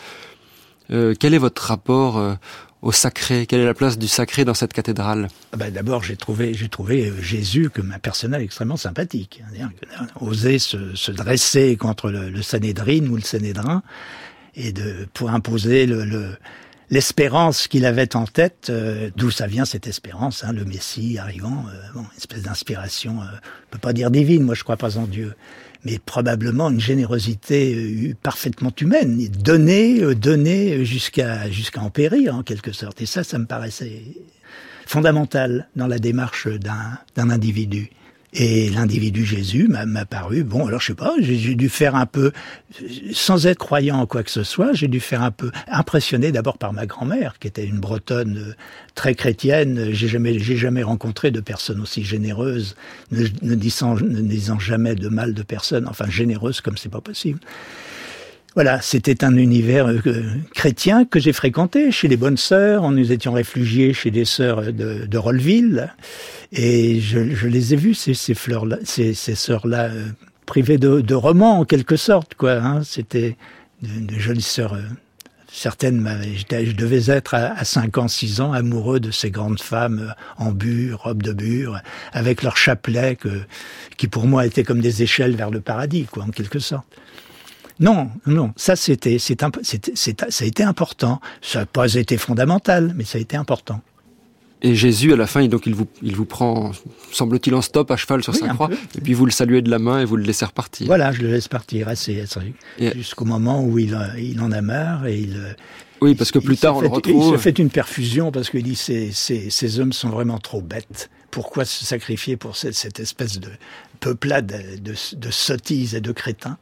Euh, 0.92 1.16
quel 1.18 1.34
est 1.34 1.40
votre 1.40 1.64
rapport 1.64 2.18
euh, 2.18 2.34
au 2.82 2.92
sacré 2.92 3.46
Quelle 3.46 3.62
est 3.62 3.66
la 3.66 3.74
place 3.74 3.98
du 3.98 4.08
sacré 4.08 4.46
dans 4.46 4.54
cette 4.54 4.74
cathédrale? 4.74 5.28
Ah 5.54 5.58
ben 5.58 5.72
D'abord, 5.72 6.04
j'ai 6.04 6.16
trouvé, 6.16 6.54
j'ai 6.54 6.70
trouvé 6.70 7.10
euh, 7.10 7.22
Jésus 7.22 7.70
comme 7.70 7.92
un 7.92 8.00
personnage 8.00 8.42
extrêmement 8.42 8.78
sympathique. 8.78 9.44
Hein, 9.60 9.70
oser 10.20 10.60
se, 10.60 10.96
se, 10.96 11.12
dresser 11.12 11.76
contre 11.78 12.10
le, 12.10 12.30
le 12.30 12.42
Sanhédrin 12.42 13.06
ou 13.08 13.16
le 13.16 13.22
Sanhédrin 13.22 13.84
et 14.56 14.74
de 14.74 15.08
pour 15.14 15.30
imposer 15.30 15.86
le, 15.86 16.04
le 16.06 16.36
l'espérance 16.92 17.70
qu'il 17.70 17.86
avait 17.86 18.16
en 18.16 18.26
tête, 18.26 18.68
euh, 18.70 19.10
d'où 19.16 19.32
ça 19.32 19.48
vient 19.48 19.64
cette 19.64 19.88
espérance, 19.88 20.44
hein, 20.44 20.52
le 20.52 20.66
Messie 20.66 21.18
arrivant, 21.18 21.66
euh, 21.70 21.94
bon, 21.94 22.02
une 22.02 22.18
espèce 22.18 22.44
d'inspiration, 22.44 23.22
euh, 23.22 23.26
on 23.26 23.72
peut 23.72 23.80
pas 23.80 23.94
dire 23.94 24.12
divine, 24.12 24.44
moi 24.44 24.56
je 24.56 24.64
crois 24.64 24.76
pas 24.76 24.98
en 24.98 25.08
Dieu, 25.08 25.34
mais 25.86 26.00
probablement 26.00 26.70
une 26.70 26.80
générosité 26.80 27.76
euh, 27.76 28.14
parfaitement 28.22 28.72
humaine, 28.80 29.28
donnée, 29.30 30.02
euh, 30.02 30.16
donnée 30.16 30.86
jusqu'à 30.86 31.50
jusqu'à 31.50 31.82
en 31.82 31.90
périr 31.90 32.36
en 32.36 32.44
quelque 32.44 32.72
sorte. 32.72 33.02
Et 33.02 33.06
ça, 33.06 33.24
ça 33.24 33.38
me 33.40 33.46
paraissait 33.46 34.04
fondamental 34.86 35.70
dans 35.76 35.88
la 35.88 36.00
démarche 36.00 36.48
d'un 36.48 36.98
d'un 37.16 37.30
individu. 37.30 37.90
Et 38.34 38.70
l'individu 38.70 39.26
Jésus 39.26 39.68
m'a 39.68 40.06
paru, 40.06 40.46
bon, 40.46 40.66
alors 40.66 40.80
je 40.80 40.88
sais 40.88 40.94
pas, 40.94 41.16
j'ai 41.20 41.54
dû 41.56 41.68
faire 41.68 41.96
un 41.96 42.06
peu, 42.06 42.32
sans 43.12 43.46
être 43.46 43.58
croyant 43.58 43.98
en 44.00 44.06
quoi 44.06 44.24
que 44.24 44.32
ce 44.32 44.44
soit, 44.44 44.72
j'ai 44.72 44.88
dû 44.88 45.02
faire 45.02 45.22
un 45.22 45.32
peu 45.32 45.52
impressionné 45.68 46.32
d'abord 46.32 46.58
par 46.58 46.72
ma 46.72 46.86
grand-mère, 46.86 47.40
qui 47.40 47.48
était 47.48 47.66
une 47.66 47.80
bretonne 47.80 48.38
euh, 48.38 48.56
très 48.96 49.16
chrétienne. 49.16 49.90
J'ai 49.92 50.08
jamais, 50.08 50.40
jamais 50.40 50.82
rencontré 50.82 51.32
de 51.32 51.42
personne 51.42 51.82
aussi 51.82 52.06
généreuse, 52.06 52.78
ne, 53.12 53.28
ne, 53.42 53.56
disant, 53.56 53.96
ne 53.96 54.22
disant 54.22 54.60
jamais 54.60 54.96
de 54.96 55.10
mal 55.10 55.34
de 55.34 55.44
personne, 55.44 55.86
enfin 55.90 56.10
généreuse 56.10 56.62
comme 56.62 56.78
c'est 56.78 56.90
pas 56.90 57.02
possible. 57.02 57.40
Voilà, 58.54 58.82
c'était 58.82 59.24
un 59.24 59.38
univers 59.38 59.88
euh, 59.88 60.02
chrétien 60.54 61.06
que 61.06 61.20
j'ai 61.22 61.32
fréquenté 61.32 61.90
chez 61.90 62.10
les 62.10 62.18
bonnes 62.18 62.36
sœurs. 62.36 62.92
Nous 62.92 63.14
étions 63.14 63.32
réfugiés 63.32 63.94
chez 63.94 64.12
des 64.12 64.26
sœurs 64.26 64.74
de, 64.74 65.18
Rolleville. 65.18 65.94
Et 66.52 67.00
je, 67.00 67.34
je, 67.34 67.48
les 67.48 67.74
ai 67.74 67.78
vus, 67.78 67.94
ces, 67.94 68.14
ces 68.14 68.34
fleurs-là, 68.34 68.78
sœurs-là, 68.84 69.86
euh, 69.86 70.08
privées 70.46 70.78
de, 70.78 71.00
de, 71.00 71.16
romans 71.16 71.60
en 71.60 71.66
quelque 71.66 71.96
sorte, 71.96 72.36
quoi. 72.36 72.56
Hein. 72.56 72.84
C'était 72.84 73.38
de, 73.84 74.14
de, 74.14 74.20
jolies 74.20 74.42
sœurs 74.42 74.74
euh, 74.74 74.82
certaines, 75.50 76.06
je 76.50 76.72
devais 76.74 77.10
être 77.10 77.34
à 77.34 77.64
5 77.64 77.98
ans, 77.98 78.08
6 78.08 78.42
ans, 78.42 78.54
amoureux 78.54 79.00
de 79.00 79.12
ces 79.12 79.32
grandes 79.32 79.62
femmes 79.62 80.14
en 80.38 80.52
bure, 80.52 81.04
robe 81.04 81.24
de 81.24 81.34
bure, 81.34 81.80
avec 82.14 82.42
leur 82.42 82.58
chapelet 82.58 83.16
que, 83.16 83.42
qui 83.98 84.08
pour 84.08 84.28
moi 84.28 84.46
étaient 84.46 84.64
comme 84.64 84.82
des 84.82 85.04
échelles 85.04 85.36
vers 85.36 85.52
le 85.52 85.62
paradis, 85.62 86.06
quoi, 86.06 86.24
en 86.24 86.30
quelque 86.30 86.60
sorte. 86.60 86.88
Non, 87.82 88.10
non, 88.26 88.54
ça 88.56 88.78
c'était, 88.78 89.18
c'est, 89.20 89.42
ça 89.42 90.44
a 90.44 90.48
été 90.48 90.64
important. 90.64 91.20
Ça 91.42 91.60
n'a 91.60 91.66
pas 91.66 91.94
été 91.96 92.16
fondamental, 92.18 92.94
mais 92.96 93.04
ça 93.04 93.18
a 93.18 93.22
été 93.22 93.36
important. 93.36 93.82
Et 94.64 94.76
Jésus, 94.76 95.12
à 95.12 95.16
la 95.16 95.26
fin, 95.26 95.44
donc 95.48 95.66
il 95.66 95.74
vous, 95.74 95.88
il 96.04 96.16
vous 96.16 96.26
prend, 96.26 96.72
semble-t-il, 97.12 97.56
en 97.56 97.64
stop 97.64 97.90
à 97.90 97.98
cheval 97.98 98.22
sur 98.22 98.36
sa 98.36 98.50
croix, 98.50 98.70
et 98.96 99.02
puis 99.02 99.16
vous 99.16 99.26
le 99.26 99.32
saluez 99.32 99.64
de 99.64 99.72
la 99.72 99.80
main 99.80 100.02
et 100.02 100.06
vous 100.06 100.18
le 100.18 100.24
laissez 100.24 100.46
repartir. 100.46 100.86
Voilà, 100.86 101.12
je 101.12 101.24
le 101.24 101.32
laisse 101.32 101.48
partir 101.48 101.88
assez, 101.88 102.24
jusqu'au 102.96 103.26
moment 103.26 103.64
où 103.66 103.80
il, 103.80 103.98
il 104.20 104.40
en 104.40 104.52
a 104.52 104.62
marre 104.62 105.08
et 105.08 105.18
il. 105.18 105.56
Oui, 106.00 106.14
parce 106.14 106.32
que 106.32 106.38
plus 106.38 106.58
tard 106.58 106.78
on 106.78 106.82
le 106.82 106.88
retrouve. 106.88 107.34
Il 107.34 107.38
se 107.38 107.42
fait 107.42 107.58
une 107.58 107.72
perfusion 107.72 108.32
parce 108.32 108.52
qu'il 108.52 108.62
dit 108.64 108.76
ces, 108.76 109.12
ces, 109.12 109.50
ces 109.50 109.80
hommes 109.80 109.94
sont 109.94 110.10
vraiment 110.10 110.38
trop 110.38 110.62
bêtes. 110.62 111.10
Pourquoi 111.32 111.66
se 111.66 111.84
sacrifier 111.84 112.38
pour 112.38 112.56
cette, 112.56 112.76
cette 112.76 113.00
espèce 113.00 113.40
de 113.40 113.50
peuplade 114.00 114.46
de, 114.46 114.92
de, 114.92 114.96
de 115.18 115.32
sottises 115.32 115.96
et 115.96 116.02
de 116.02 116.12
crétins? 116.12 116.60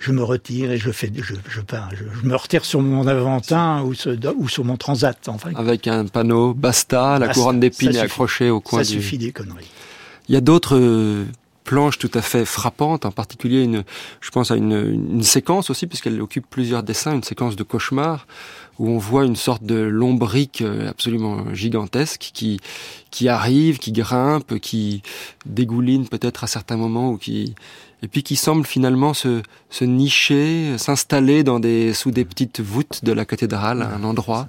Je 0.00 0.12
me 0.12 0.22
retire 0.22 0.70
et 0.70 0.78
je 0.78 0.90
fais, 0.90 1.10
je, 1.14 1.34
je 1.48 1.60
pars, 1.60 1.90
je, 1.94 2.26
me 2.26 2.36
retire 2.36 2.64
sur 2.64 2.80
mon 2.80 3.06
Aventin 3.06 3.82
ou, 3.82 3.94
ou 4.36 4.48
sur 4.48 4.64
mon 4.64 4.76
Transat. 4.76 5.28
Enfin. 5.28 5.50
Avec 5.54 5.88
un 5.88 6.06
panneau 6.06 6.54
Basta, 6.54 7.18
la 7.18 7.28
couronne 7.28 7.60
d'épines 7.60 7.94
est 7.94 8.00
accrochée 8.00 8.50
au 8.50 8.60
coin 8.60 8.80
ça 8.80 8.84
suffit 8.84 9.18
des 9.18 9.32
conneries. 9.32 9.70
Il 10.28 10.34
y 10.34 10.38
a 10.38 10.40
d'autres 10.40 10.76
euh, 10.78 11.24
planches 11.64 11.98
tout 11.98 12.10
à 12.14 12.22
fait 12.22 12.44
frappantes, 12.44 13.06
en 13.06 13.10
particulier 13.10 13.62
une, 13.62 13.84
je 14.20 14.30
pense 14.30 14.50
à 14.50 14.56
une, 14.56 14.72
une 14.72 15.22
séquence 15.22 15.70
aussi, 15.70 15.86
puisqu'elle 15.86 16.20
occupe 16.20 16.46
plusieurs 16.48 16.82
dessins, 16.82 17.14
une 17.14 17.24
séquence 17.24 17.56
de 17.56 17.62
cauchemar 17.62 18.26
où 18.78 18.88
on 18.88 18.98
voit 18.98 19.24
une 19.24 19.36
sorte 19.36 19.64
de 19.64 19.76
lombrique 19.76 20.62
euh, 20.62 20.88
absolument 20.88 21.54
gigantesque 21.54 22.30
qui 22.32 22.60
qui 23.10 23.28
arrive, 23.28 23.78
qui 23.78 23.92
grimpe, 23.92 24.58
qui 24.60 25.02
dégouline 25.46 26.08
peut-être 26.08 26.44
à 26.44 26.46
certains 26.46 26.76
moments 26.76 27.10
ou 27.10 27.16
qui 27.16 27.54
et 28.02 28.08
puis 28.08 28.22
qui 28.22 28.36
semble 28.36 28.64
finalement 28.64 29.12
se, 29.12 29.42
se 29.70 29.84
nicher, 29.84 30.78
s'installer 30.78 31.42
dans 31.42 31.58
des, 31.58 31.92
sous 31.92 32.10
des 32.10 32.24
petites 32.24 32.60
voûtes 32.60 33.04
de 33.04 33.12
la 33.12 33.24
cathédrale, 33.24 33.82
à 33.82 33.88
un 33.92 34.04
endroit. 34.04 34.48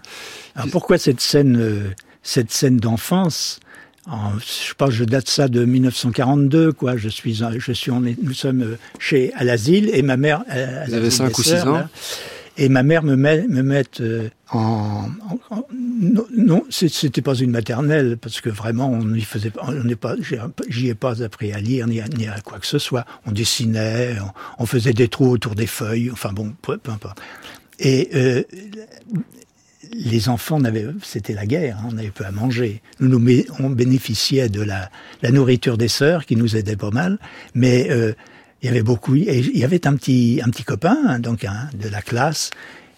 Alors 0.56 0.70
pourquoi 0.70 0.98
cette 0.98 1.20
scène, 1.20 1.58
euh, 1.60 1.90
cette 2.22 2.52
scène 2.52 2.78
d'enfance? 2.78 3.60
Je 4.08 4.74
pense 4.74 4.92
je 4.92 5.04
date 5.04 5.30
ça 5.30 5.48
de 5.48 5.66
1942 5.66 6.72
quoi. 6.74 6.98
Je 6.98 7.10
suis 7.10 7.36
je 7.36 7.72
suis 7.72 7.92
nous 7.92 8.34
sommes 8.34 8.64
euh, 8.64 8.78
chez 8.98 9.32
à 9.34 9.44
l'asile 9.44 9.92
et 9.94 10.02
ma 10.02 10.18
mère 10.18 10.44
euh, 10.52 10.84
Vous 10.88 10.94
avez 10.96 11.12
5 11.12 11.38
ou 11.38 11.44
6 11.44 11.54
ans 11.68 11.88
et 12.60 12.68
ma 12.68 12.84
mère 12.84 13.04
me 13.04 13.16
met, 13.16 13.48
me 13.48 13.64
met 13.64 13.86
euh, 14.02 14.30
en, 14.52 15.06
en, 15.50 15.66
non, 15.72 16.64
c'était 16.70 17.22
pas 17.22 17.36
une 17.36 17.52
maternelle 17.52 18.18
parce 18.18 18.42
que 18.42 18.50
vraiment 18.50 18.90
on 18.92 19.06
n'y 19.06 19.22
faisait 19.22 19.52
on 19.62 19.72
n'est 19.72 19.96
pas, 19.96 20.16
j'y 20.68 20.90
ai 20.90 20.94
pas 20.94 21.24
appris 21.24 21.54
à 21.54 21.60
lire 21.60 21.88
ni 21.88 22.02
à, 22.02 22.42
quoi 22.44 22.60
que 22.60 22.68
ce 22.68 22.78
soit. 22.78 23.06
On 23.26 23.32
dessinait, 23.32 24.18
on, 24.58 24.66
faisait 24.66 24.92
des 24.92 25.08
trous 25.08 25.30
autour 25.30 25.56
des 25.56 25.68
feuilles, 25.68 26.12
enfin 26.12 26.34
bon, 26.34 26.54
peu, 26.62 26.80
importe. 26.88 27.22
Et 27.80 28.10
euh, 28.14 28.44
les 29.94 30.28
enfants 30.28 30.60
n'avaient, 30.60 30.88
c'était 31.02 31.34
la 31.34 31.46
guerre, 31.46 31.78
hein, 31.80 31.88
on 31.90 31.94
n'avait 31.94 32.12
peu 32.12 32.26
à 32.26 32.32
manger. 32.32 32.82
Nous, 33.00 33.24
on 33.60 33.70
bénéficiait 33.70 34.50
de 34.50 34.62
la, 34.62 34.90
la 35.22 35.32
nourriture 35.32 35.78
des 35.78 35.88
sœurs 35.88 36.26
qui 36.26 36.36
nous 36.36 36.58
aidait 36.58 36.76
pas 36.76 36.92
mal, 36.92 37.20
mais 37.56 37.88
euh, 37.90 38.14
il 38.62 38.66
y 38.66 38.70
avait 38.70 38.84
beaucoup, 38.84 39.16
il 39.16 39.58
y 39.58 39.64
avait 39.64 39.88
un 39.88 39.96
petit, 39.96 40.42
un 40.44 40.50
petit 40.50 40.64
copain, 40.64 40.98
hein, 41.08 41.20
donc 41.20 41.46
hein, 41.46 41.70
de 41.74 41.88
la 41.88 42.02
classe, 42.02 42.50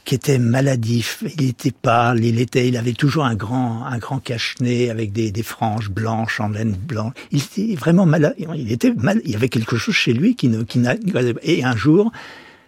qui 0.05 0.15
était 0.15 0.39
maladif. 0.39 1.23
Il 1.37 1.49
était 1.49 1.71
pâle, 1.71 2.23
il 2.25 2.39
était, 2.39 2.67
il 2.67 2.77
avait 2.77 2.93
toujours 2.93 3.25
un 3.25 3.35
grand, 3.35 3.85
un 3.85 3.97
grand 3.99 4.19
cache-nez 4.19 4.89
avec 4.89 5.11
des, 5.11 5.31
des 5.31 5.43
franges 5.43 5.89
blanches 5.89 6.39
en 6.39 6.49
laine 6.49 6.71
blanche. 6.71 7.13
Il 7.31 7.39
était 7.39 7.75
vraiment 7.75 8.07
malade. 8.07 8.35
Il 8.55 8.71
était 8.71 8.93
mal. 8.93 9.21
Il 9.25 9.31
y 9.31 9.35
avait 9.35 9.49
quelque 9.49 9.77
chose 9.77 9.93
chez 9.93 10.13
lui 10.13 10.35
qui 10.35 10.47
ne, 10.47 10.63
qui 10.63 10.79
n'a. 10.79 10.95
Et 11.43 11.63
un 11.63 11.75
jour, 11.75 12.11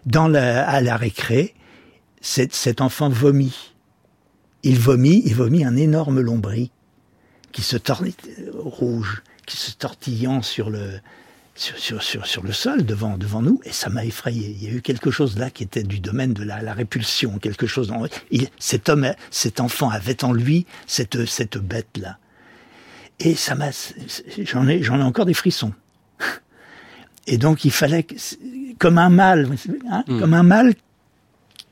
dans 0.05 0.27
la, 0.27 0.67
à 0.69 0.79
la 0.81 0.95
récré, 0.95 1.55
cet, 2.21 2.53
cet 2.53 2.81
enfant 2.81 3.09
vomit. 3.09 3.73
Il 4.61 4.77
vomit, 4.79 5.23
il 5.25 5.35
vomit 5.35 5.65
un 5.65 5.75
énorme 5.75 6.21
lombri 6.21 6.71
qui 7.51 7.63
se 7.63 7.75
tornait 7.75 8.13
rouge, 8.53 9.23
qui 9.45 9.57
se 9.57 9.71
tortillant 9.71 10.41
sur 10.41 10.69
le, 10.69 10.99
sur, 11.55 12.01
sur, 12.01 12.25
sur, 12.25 12.43
le 12.43 12.51
sol 12.51 12.83
devant, 12.83 13.17
devant 13.17 13.41
nous, 13.41 13.61
et 13.63 13.71
ça 13.71 13.89
m'a 13.89 14.05
effrayé. 14.05 14.55
Il 14.59 14.63
y 14.63 14.67
a 14.67 14.73
eu 14.73 14.81
quelque 14.81 15.11
chose 15.11 15.37
là 15.37 15.51
qui 15.51 15.63
était 15.63 15.83
du 15.83 15.99
domaine 15.99 16.33
de 16.33 16.43
la, 16.43 16.61
la 16.61 16.73
répulsion, 16.73 17.37
quelque 17.37 17.67
chose. 17.67 17.89
Dans, 17.89 18.07
il, 18.31 18.47
cet 18.57 18.89
homme, 18.89 19.13
cet 19.29 19.59
enfant 19.59 19.89
avait 19.89 20.23
en 20.23 20.33
lui 20.33 20.65
cette, 20.87 21.25
cette 21.25 21.57
bête 21.57 21.97
là. 21.97 22.17
Et 23.19 23.35
ça 23.35 23.53
m'a, 23.53 23.69
j'en 24.39 24.67
ai, 24.67 24.81
j'en 24.81 24.99
ai 24.99 25.03
encore 25.03 25.25
des 25.25 25.35
frissons. 25.35 25.73
Et 27.27 27.37
donc 27.37 27.65
il 27.65 27.71
fallait, 27.71 28.07
comme 28.79 28.97
un 28.97 29.09
mal, 29.09 29.47
hein, 29.89 30.03
hmm. 30.07 30.19
comme 30.19 30.33
un 30.33 30.43
mal 30.43 30.73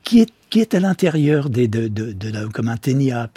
qui 0.04 0.20
est 0.20 0.32
qui 0.48 0.60
est 0.60 0.74
à 0.74 0.80
l'intérieur 0.80 1.48
des 1.48 1.66
de, 1.66 1.88
de, 1.88 2.12
de, 2.12 2.46
comme 2.48 2.68
un 2.68 2.76
ténia, 2.76 3.30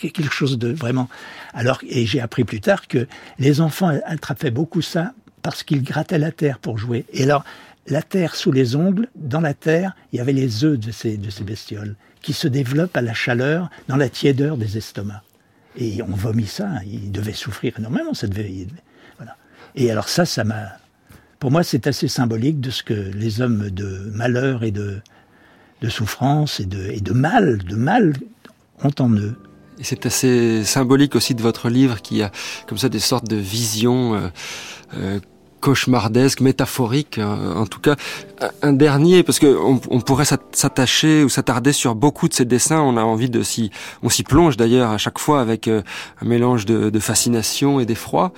quelque 0.00 0.32
chose 0.32 0.58
de 0.58 0.72
vraiment. 0.72 1.10
Alors 1.52 1.80
et 1.86 2.06
j'ai 2.06 2.18
appris 2.18 2.44
plus 2.44 2.62
tard 2.62 2.88
que 2.88 3.06
les 3.38 3.60
enfants 3.60 3.92
attrapaient 4.06 4.50
beaucoup 4.50 4.80
ça 4.80 5.12
parce 5.42 5.62
qu'il 5.62 5.82
grattait 5.82 6.18
la 6.18 6.32
terre 6.32 6.58
pour 6.58 6.78
jouer. 6.78 7.04
Et 7.12 7.24
alors, 7.24 7.44
la 7.86 8.02
terre 8.02 8.34
sous 8.34 8.52
les 8.52 8.76
ongles, 8.76 9.08
dans 9.14 9.40
la 9.40 9.54
terre, 9.54 9.96
il 10.12 10.18
y 10.18 10.20
avait 10.20 10.32
les 10.32 10.64
œufs 10.64 10.78
de 10.78 10.90
ces, 10.92 11.18
bestioles 11.42 11.96
qui 12.22 12.32
se 12.32 12.48
développent 12.48 12.96
à 12.96 13.02
la 13.02 13.14
chaleur, 13.14 13.70
dans 13.88 13.96
la 13.96 14.08
tiédeur 14.08 14.56
des 14.56 14.76
estomacs. 14.76 15.22
Et 15.76 16.02
on 16.02 16.14
vomit 16.14 16.46
ça, 16.46 16.68
il 16.84 17.10
devait 17.10 17.32
souffrir 17.32 17.78
énormément, 17.78 18.12
ça 18.12 18.26
devait, 18.26 18.66
voilà. 19.16 19.36
Et 19.74 19.90
alors 19.90 20.08
ça, 20.08 20.26
ça 20.26 20.44
m'a, 20.44 20.72
pour 21.38 21.50
moi, 21.50 21.62
c'est 21.62 21.86
assez 21.86 22.08
symbolique 22.08 22.60
de 22.60 22.70
ce 22.70 22.82
que 22.82 22.92
les 22.92 23.40
hommes 23.40 23.70
de 23.70 24.10
malheur 24.12 24.62
et 24.62 24.72
de, 24.72 25.00
de 25.80 25.88
souffrance 25.88 26.60
et 26.60 26.66
de, 26.66 26.90
et 26.90 27.00
de 27.00 27.12
mal, 27.12 27.58
de 27.58 27.76
mal 27.76 28.12
ont 28.82 28.92
en 28.98 29.10
eux. 29.10 29.36
Et 29.78 29.84
c'est 29.84 30.04
assez 30.04 30.62
symbolique 30.64 31.16
aussi 31.16 31.34
de 31.34 31.40
votre 31.40 31.70
livre 31.70 32.02
qui 32.02 32.22
a 32.22 32.30
comme 32.66 32.76
ça 32.76 32.90
des 32.90 32.98
sortes 32.98 33.28
de 33.28 33.36
visions 33.36 34.14
euh, 34.14 34.28
euh, 34.94 35.20
cauchemardesque, 35.60 36.40
métaphorique, 36.40 37.18
euh, 37.18 37.54
en 37.54 37.66
tout 37.66 37.80
cas. 37.80 37.96
Un 38.62 38.72
dernier, 38.72 39.22
parce 39.22 39.38
que 39.38 39.46
on, 39.46 40.00
pourrait 40.00 40.24
s'attacher 40.24 41.22
ou 41.22 41.28
s'attarder 41.28 41.72
sur 41.72 41.94
beaucoup 41.94 42.28
de 42.28 42.34
ces 42.34 42.44
dessins. 42.44 42.80
On 42.80 42.96
a 42.96 43.02
envie 43.02 43.30
de 43.30 43.42
s'y, 43.42 43.70
on 44.02 44.08
s'y 44.08 44.22
plonge 44.22 44.56
d'ailleurs 44.56 44.90
à 44.90 44.98
chaque 44.98 45.18
fois 45.18 45.40
avec 45.40 45.68
euh, 45.68 45.82
un 46.22 46.26
mélange 46.26 46.64
de, 46.64 46.98
fascination 46.98 47.80
et 47.80 47.86
d'effroi. 47.86 48.32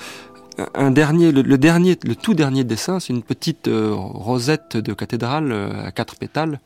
Un 0.75 0.91
dernier, 0.91 1.33
le, 1.33 1.57
dernier, 1.57 1.97
le 2.05 2.15
tout 2.15 2.35
dernier 2.35 2.65
dessin, 2.65 3.01
c'est 3.01 3.13
une 3.13 3.23
petite 3.23 3.69
euh, 3.69 3.93
rosette 3.95 4.77
de 4.77 4.93
cathédrale 4.93 5.53
à 5.85 5.91
quatre 5.93 6.17
pétales 6.17 6.61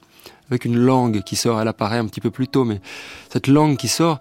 avec 0.50 0.64
une 0.64 0.76
langue 0.76 1.22
qui 1.22 1.36
sort. 1.36 1.60
Elle 1.60 1.68
apparaît 1.68 1.98
un 1.98 2.06
petit 2.06 2.20
peu 2.20 2.30
plus 2.30 2.48
tôt, 2.48 2.64
mais 2.64 2.80
cette 3.30 3.46
langue 3.46 3.76
qui 3.76 3.88
sort, 3.88 4.18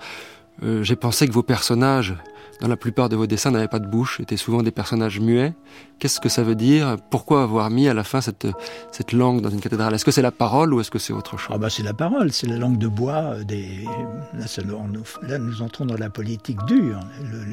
j'ai 0.62 0.96
pensé 0.96 1.28
que 1.28 1.34
vos 1.34 1.44
personnages 1.44 2.16
dans 2.62 2.68
la 2.68 2.78
plupart 2.78 3.10
de 3.10 3.16
vos 3.16 3.28
dessins, 3.28 3.52
n'avaient 3.52 3.68
pas 3.68 3.80
de 3.80 3.88
bouche, 3.88 4.20
étaient 4.20 4.38
souvent 4.38 4.64
des 4.64 4.72
personnages 4.72 5.20
muets. 5.20 5.54
Qu'est-ce 6.00 6.20
que 6.20 6.30
ça 6.30 6.44
veut 6.44 6.56
dire? 6.56 6.98
Pourquoi 7.10 7.44
avoir 7.44 7.70
mis 7.70 7.88
à 7.88 7.94
la 7.94 8.04
fin 8.04 8.22
cette, 8.22 8.48
cette 8.92 9.12
langue 9.12 9.42
dans 9.42 9.50
une 9.50 9.60
cathédrale? 9.60 9.94
Est-ce 9.94 10.06
que 10.06 10.12
c'est 10.12 10.22
la 10.22 10.32
parole 10.32 10.74
ou 10.74 10.80
est-ce 10.80 10.92
que 10.92 11.00
c'est 11.00 11.14
autre 11.14 11.38
chose? 11.38 11.54
Ah 11.54 11.58
bah 11.58 11.70
C'est 11.70 11.84
la 11.84 11.94
parole, 11.94 12.32
c'est 12.32 12.48
la 12.48 12.58
langue 12.58 12.78
de 12.78 12.88
bois. 12.88 13.44
Des... 13.44 13.86
Là, 14.34 15.38
nous 15.38 15.62
entrons 15.62 15.86
dans 15.86 15.98
la 15.98 16.10
politique 16.10 16.58
dure. 16.66 17.00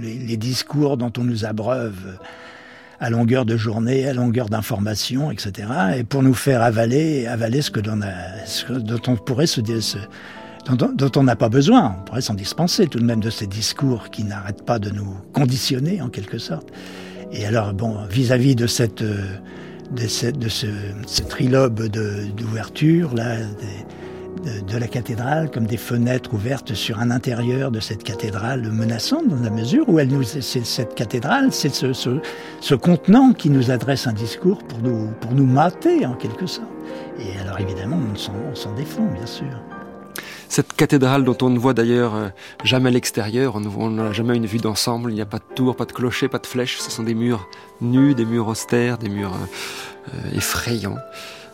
les, 0.01 0.37
discours 0.37 0.97
dont 0.97 1.13
on 1.19 1.25
nous 1.25 1.45
abreuve 1.45 2.19
à 3.01 3.11
longueur 3.11 3.45
de 3.45 3.57
journée, 3.57 4.07
à 4.07 4.15
longueur 4.15 4.49
d'information, 4.49 5.33
etc. 5.33 5.69
Et 5.99 6.05
pour 6.05 6.23
nous 6.23 6.35
faire 6.35 6.63
avaler, 6.63 7.27
avaler 7.27 7.61
ce 7.61 7.73
que 7.73 7.81
dont 7.81 9.03
on 9.09 9.17
pourrait 9.17 9.49
se, 9.49 9.61
se 9.81 9.99
dont, 10.71 11.11
on 11.17 11.23
n'a 11.23 11.37
pas 11.37 11.49
besoin. 11.49 11.97
On 11.99 12.05
pourrait 12.05 12.21
s'en 12.21 12.35
dispenser 12.35 12.87
tout 12.87 12.99
de 12.99 13.05
même 13.05 13.21
de 13.21 13.31
ces 13.31 13.47
discours 13.47 14.11
qui 14.11 14.25
n'arrêtent 14.25 14.65
pas 14.65 14.79
de 14.79 14.91
nous 14.91 15.17
conditionner 15.33 16.01
en 16.01 16.09
quelque 16.09 16.39
sorte. 16.39 16.69
Et 17.33 17.47
alors, 17.47 17.73
bon, 17.73 17.97
vis-à-vis 18.11 18.55
de 18.55 18.67
cette, 18.67 19.03
euh, 19.03 19.25
de, 19.91 20.07
ce, 20.07 21.23
trilobe 21.23 21.89
d'ouverture 21.89 23.15
là, 23.15 23.39
de, 23.39 24.73
de, 24.73 24.79
la 24.79 24.87
cathédrale, 24.87 25.51
comme 25.51 25.67
des 25.67 25.77
fenêtres 25.77 26.35
ouvertes 26.35 26.75
sur 26.75 27.01
un 27.01 27.11
intérieur 27.11 27.71
de 27.71 27.81
cette 27.81 28.03
cathédrale 28.03 28.71
menaçante, 28.71 29.29
dans 29.29 29.41
la 29.41 29.51
mesure 29.51 29.89
où 29.89 29.99
elle 29.99 30.09
nous, 30.09 30.23
cette 30.23 30.95
cathédrale, 30.95 31.53
c'est 31.53 31.75
ce, 31.75 31.93
ce, 31.93 32.21
ce, 32.61 32.75
contenant 32.75 33.33
qui 33.33 33.51
nous 33.51 33.71
adresse 33.71 34.07
un 34.07 34.13
discours 34.13 34.63
pour 34.65 34.81
nous, 34.81 35.09
pour 35.21 35.33
nous 35.33 35.47
mater 35.47 36.07
en 36.07 36.15
quelque 36.15 36.47
sorte. 36.47 36.69
Et 37.19 37.39
alors 37.41 37.61
évidemment, 37.61 37.99
on 37.99 38.55
s'en 38.55 38.75
défend, 38.75 39.07
bien 39.07 39.27
sûr. 39.27 39.49
Cette 40.53 40.75
cathédrale 40.75 41.25
dont 41.25 41.39
on 41.41 41.49
ne 41.49 41.59
voit 41.59 41.73
d'ailleurs 41.73 42.15
euh, 42.15 42.29
jamais 42.63 42.91
l'extérieur, 42.91 43.57
on 43.57 43.89
n'a 43.89 44.13
jamais 44.13 44.37
une 44.37 44.45
vue 44.45 44.59
d'ensemble, 44.59 45.11
il 45.11 45.15
n'y 45.15 45.23
a 45.23 45.25
pas 45.25 45.39
de 45.39 45.55
tour, 45.55 45.75
pas 45.77 45.87
de 45.87 45.93
clocher, 45.93 46.29
pas 46.29 46.37
de 46.37 46.47
flèche, 46.47 46.77
ce 46.79 46.91
sont 46.91 47.05
des 47.05 47.15
murs 47.15 47.49
nus, 47.81 48.15
des 48.15 48.27
murs 48.27 48.49
austères, 48.49 48.99
des 48.99 49.09
murs 49.09 49.33
euh, 49.33 50.15
euh, 50.15 50.37
effrayants. 50.37 50.99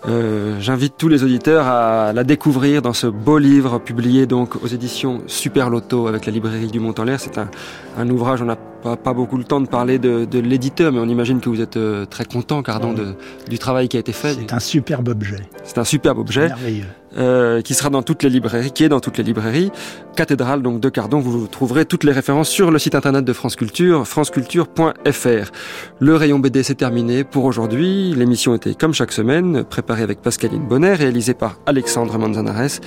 Euh, 0.08 0.56
j'invite 0.60 0.94
tous 0.98 1.06
les 1.06 1.22
auditeurs 1.22 1.68
à 1.68 2.12
la 2.12 2.24
découvrir 2.24 2.82
dans 2.82 2.92
ce 2.92 3.06
beau 3.06 3.38
livre 3.38 3.78
publié 3.78 4.26
donc 4.26 4.56
aux 4.62 4.66
éditions 4.66 5.22
Super 5.28 5.70
Loto 5.70 6.08
avec 6.08 6.26
la 6.26 6.32
librairie 6.32 6.66
du 6.66 6.80
Mont-en-L'air. 6.80 7.20
C'est 7.20 7.38
un, 7.38 7.48
un, 7.96 8.10
ouvrage, 8.10 8.42
on 8.42 8.46
n'a 8.46 8.56
pas, 8.56 8.96
pas, 8.96 9.12
beaucoup 9.12 9.38
le 9.38 9.44
temps 9.44 9.60
de 9.60 9.68
parler 9.68 10.00
de, 10.00 10.24
de 10.24 10.38
l'éditeur, 10.40 10.90
mais 10.90 10.98
on 10.98 11.08
imagine 11.08 11.40
que 11.40 11.48
vous 11.48 11.60
êtes 11.60 11.78
très 12.10 12.24
content, 12.24 12.64
Cardon, 12.64 12.92
de, 12.92 13.14
du 13.48 13.60
travail 13.60 13.88
qui 13.88 13.96
a 13.96 14.00
été 14.00 14.12
fait. 14.12 14.34
C'est 14.34 14.52
un 14.52 14.60
superbe 14.60 15.06
objet. 15.06 15.48
C'est 15.62 15.78
un 15.78 15.84
superbe 15.84 16.18
objet. 16.18 16.48
Merveilleux. 16.48 16.86
Euh, 17.18 17.62
qui 17.62 17.74
sera 17.74 17.90
dans 17.90 18.02
toutes 18.02 18.22
les 18.22 18.30
librairies, 18.30 18.70
qui 18.70 18.84
est 18.84 18.88
dans 18.88 19.00
toutes 19.00 19.18
les 19.18 19.24
librairies. 19.24 19.72
Cathédrale 20.14 20.62
donc 20.62 20.78
de 20.78 20.88
Cardon, 20.88 21.18
vous 21.18 21.48
trouverez 21.48 21.84
toutes 21.84 22.04
les 22.04 22.12
références 22.12 22.48
sur 22.48 22.70
le 22.70 22.78
site 22.78 22.94
internet 22.94 23.24
de 23.24 23.32
France 23.32 23.56
Culture, 23.56 24.06
franceculture.fr. 24.06 25.50
Le 25.98 26.14
rayon 26.14 26.38
BD 26.38 26.62
c'est 26.62 26.76
terminé 26.76 27.24
pour 27.24 27.44
aujourd'hui. 27.44 28.14
L'émission 28.14 28.54
était 28.54 28.74
comme 28.74 28.94
chaque 28.94 29.10
semaine, 29.10 29.64
préparée 29.64 30.02
avec 30.02 30.22
Pascaline 30.22 30.66
Bonnet, 30.68 30.94
réalisée 30.94 31.34
par 31.34 31.58
Alexandre 31.66 32.16
Manzanares 32.18 32.78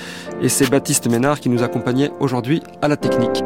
et 0.42 0.48
c'est 0.48 0.70
Baptiste 0.70 1.10
Ménard 1.10 1.42
qui 1.42 1.50
nous 1.50 1.64
accompagnait 1.64 2.12
aujourd'hui 2.22 2.62
à 2.82 2.88
la 2.88 2.96
technique. 2.96 3.44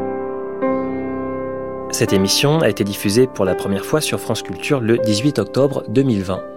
Cette 1.90 2.14
émission 2.14 2.60
a 2.60 2.70
été 2.70 2.84
diffusée 2.84 3.26
pour 3.26 3.46
la 3.46 3.56
première 3.56 3.86
fois 3.86 4.02
sur 4.02 4.20
France 4.20 4.44
Culture 4.44 4.82
le 4.82 5.00
18 5.00 5.40
octobre 5.40 5.84
2020. 5.90 6.55